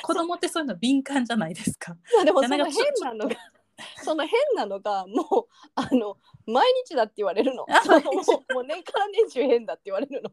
[0.02, 1.96] 子供ってそういうの敏感じゃないですか。
[2.14, 3.36] まあでもその変なのが
[4.04, 7.66] その変なのがもうあの毎日だって言われるの。
[7.68, 8.10] あそのも
[8.50, 10.30] うもう年から年中変だって言われるの。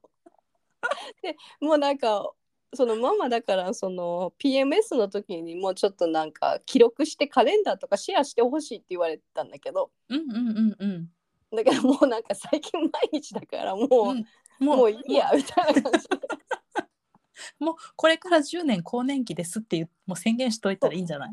[1.21, 2.31] でもうなんか
[2.73, 9.91] そのママだからその PMS の時にもうちょっとなんか記録してカレンダーとかシェアしてほしいって言われてたんだけど。
[10.09, 11.11] うんうんうんうん。
[11.55, 14.25] だからもうなんか最近毎日だからもう、うん。
[14.59, 16.17] もうもういいやみたいな感じで。
[17.59, 21.31] もうこれから10年更年期ですっていうもう宣言しといたらいいんじゃない？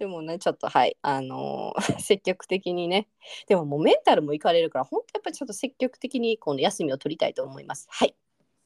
[0.00, 3.06] でもねちょっとはいあのー 積極的にね。
[3.46, 7.86] でももうメンタルもいかれるから本当やっぱりちょっと積極的にこの休みを取りたいと思います。
[7.90, 8.16] はい。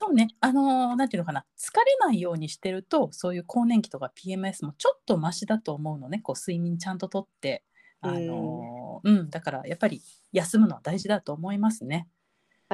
[0.01, 0.29] そうね。
[0.41, 1.45] あのーていうのかな。
[1.59, 6.21] 疲れないようにしてるとそういう更年期とか PMS もちょっとマシだと思うのね。
[6.21, 7.65] こう睡眠ちゃんととって。
[8.01, 9.31] あのーうん。
[9.31, 12.07] だからやっぱり休むのは大事だと思いますね。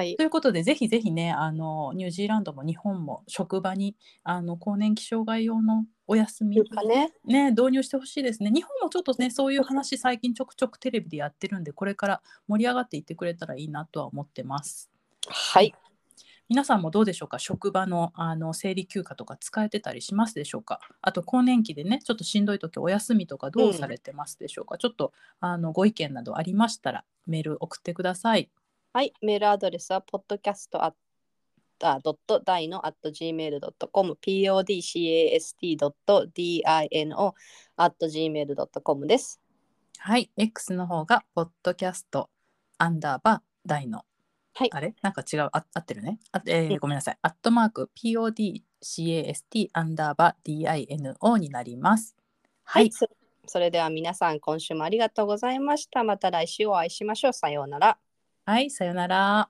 [0.01, 8.51] はいということでぜひぜひねあのニュージーランドも日本も職場にあの更年期障害用のお休みねね、導入してほしいですね。
[8.51, 14.91] 日本もちょっとね、そういう話、最近ちょくちょくテレビでやってるんで、これから盛り上がっていってくれたらいいなとは思ってます。
[15.29, 15.73] はい
[16.49, 20.81] 皆さんもどうでしょうか、職場のあの生理休暇とか使えてたりしますでしょうか？
[21.01, 24.79] あと、更年期でね、ちょっとしんどい時お休みとかどうされてますでしょうか？
[24.79, 28.51] ちょっとあのご意見などありましたら、メール送ってください。
[28.93, 30.93] はいメールアドレスは podcast あ
[32.03, 37.33] ドットダイノ at gmail.com podcast ドット dino
[37.77, 39.41] at gmail.com です
[40.03, 42.31] はい、X の方が、ポッドキャスト、
[42.79, 44.07] アンダーバー、大の。
[44.55, 44.95] はいあれ？
[45.03, 46.19] なんか違う、あ合ってるね。
[46.33, 47.19] あえーうんごめんなさい。
[47.21, 52.17] アットマーク、podcast アンダーバー、dino になります。
[52.65, 53.07] は、はいい、そ
[53.47, 57.99] それでは皆さん今週もありがとうございましたまた来週お会いしましょうさようなら
[58.51, 59.49] はい、さよなら。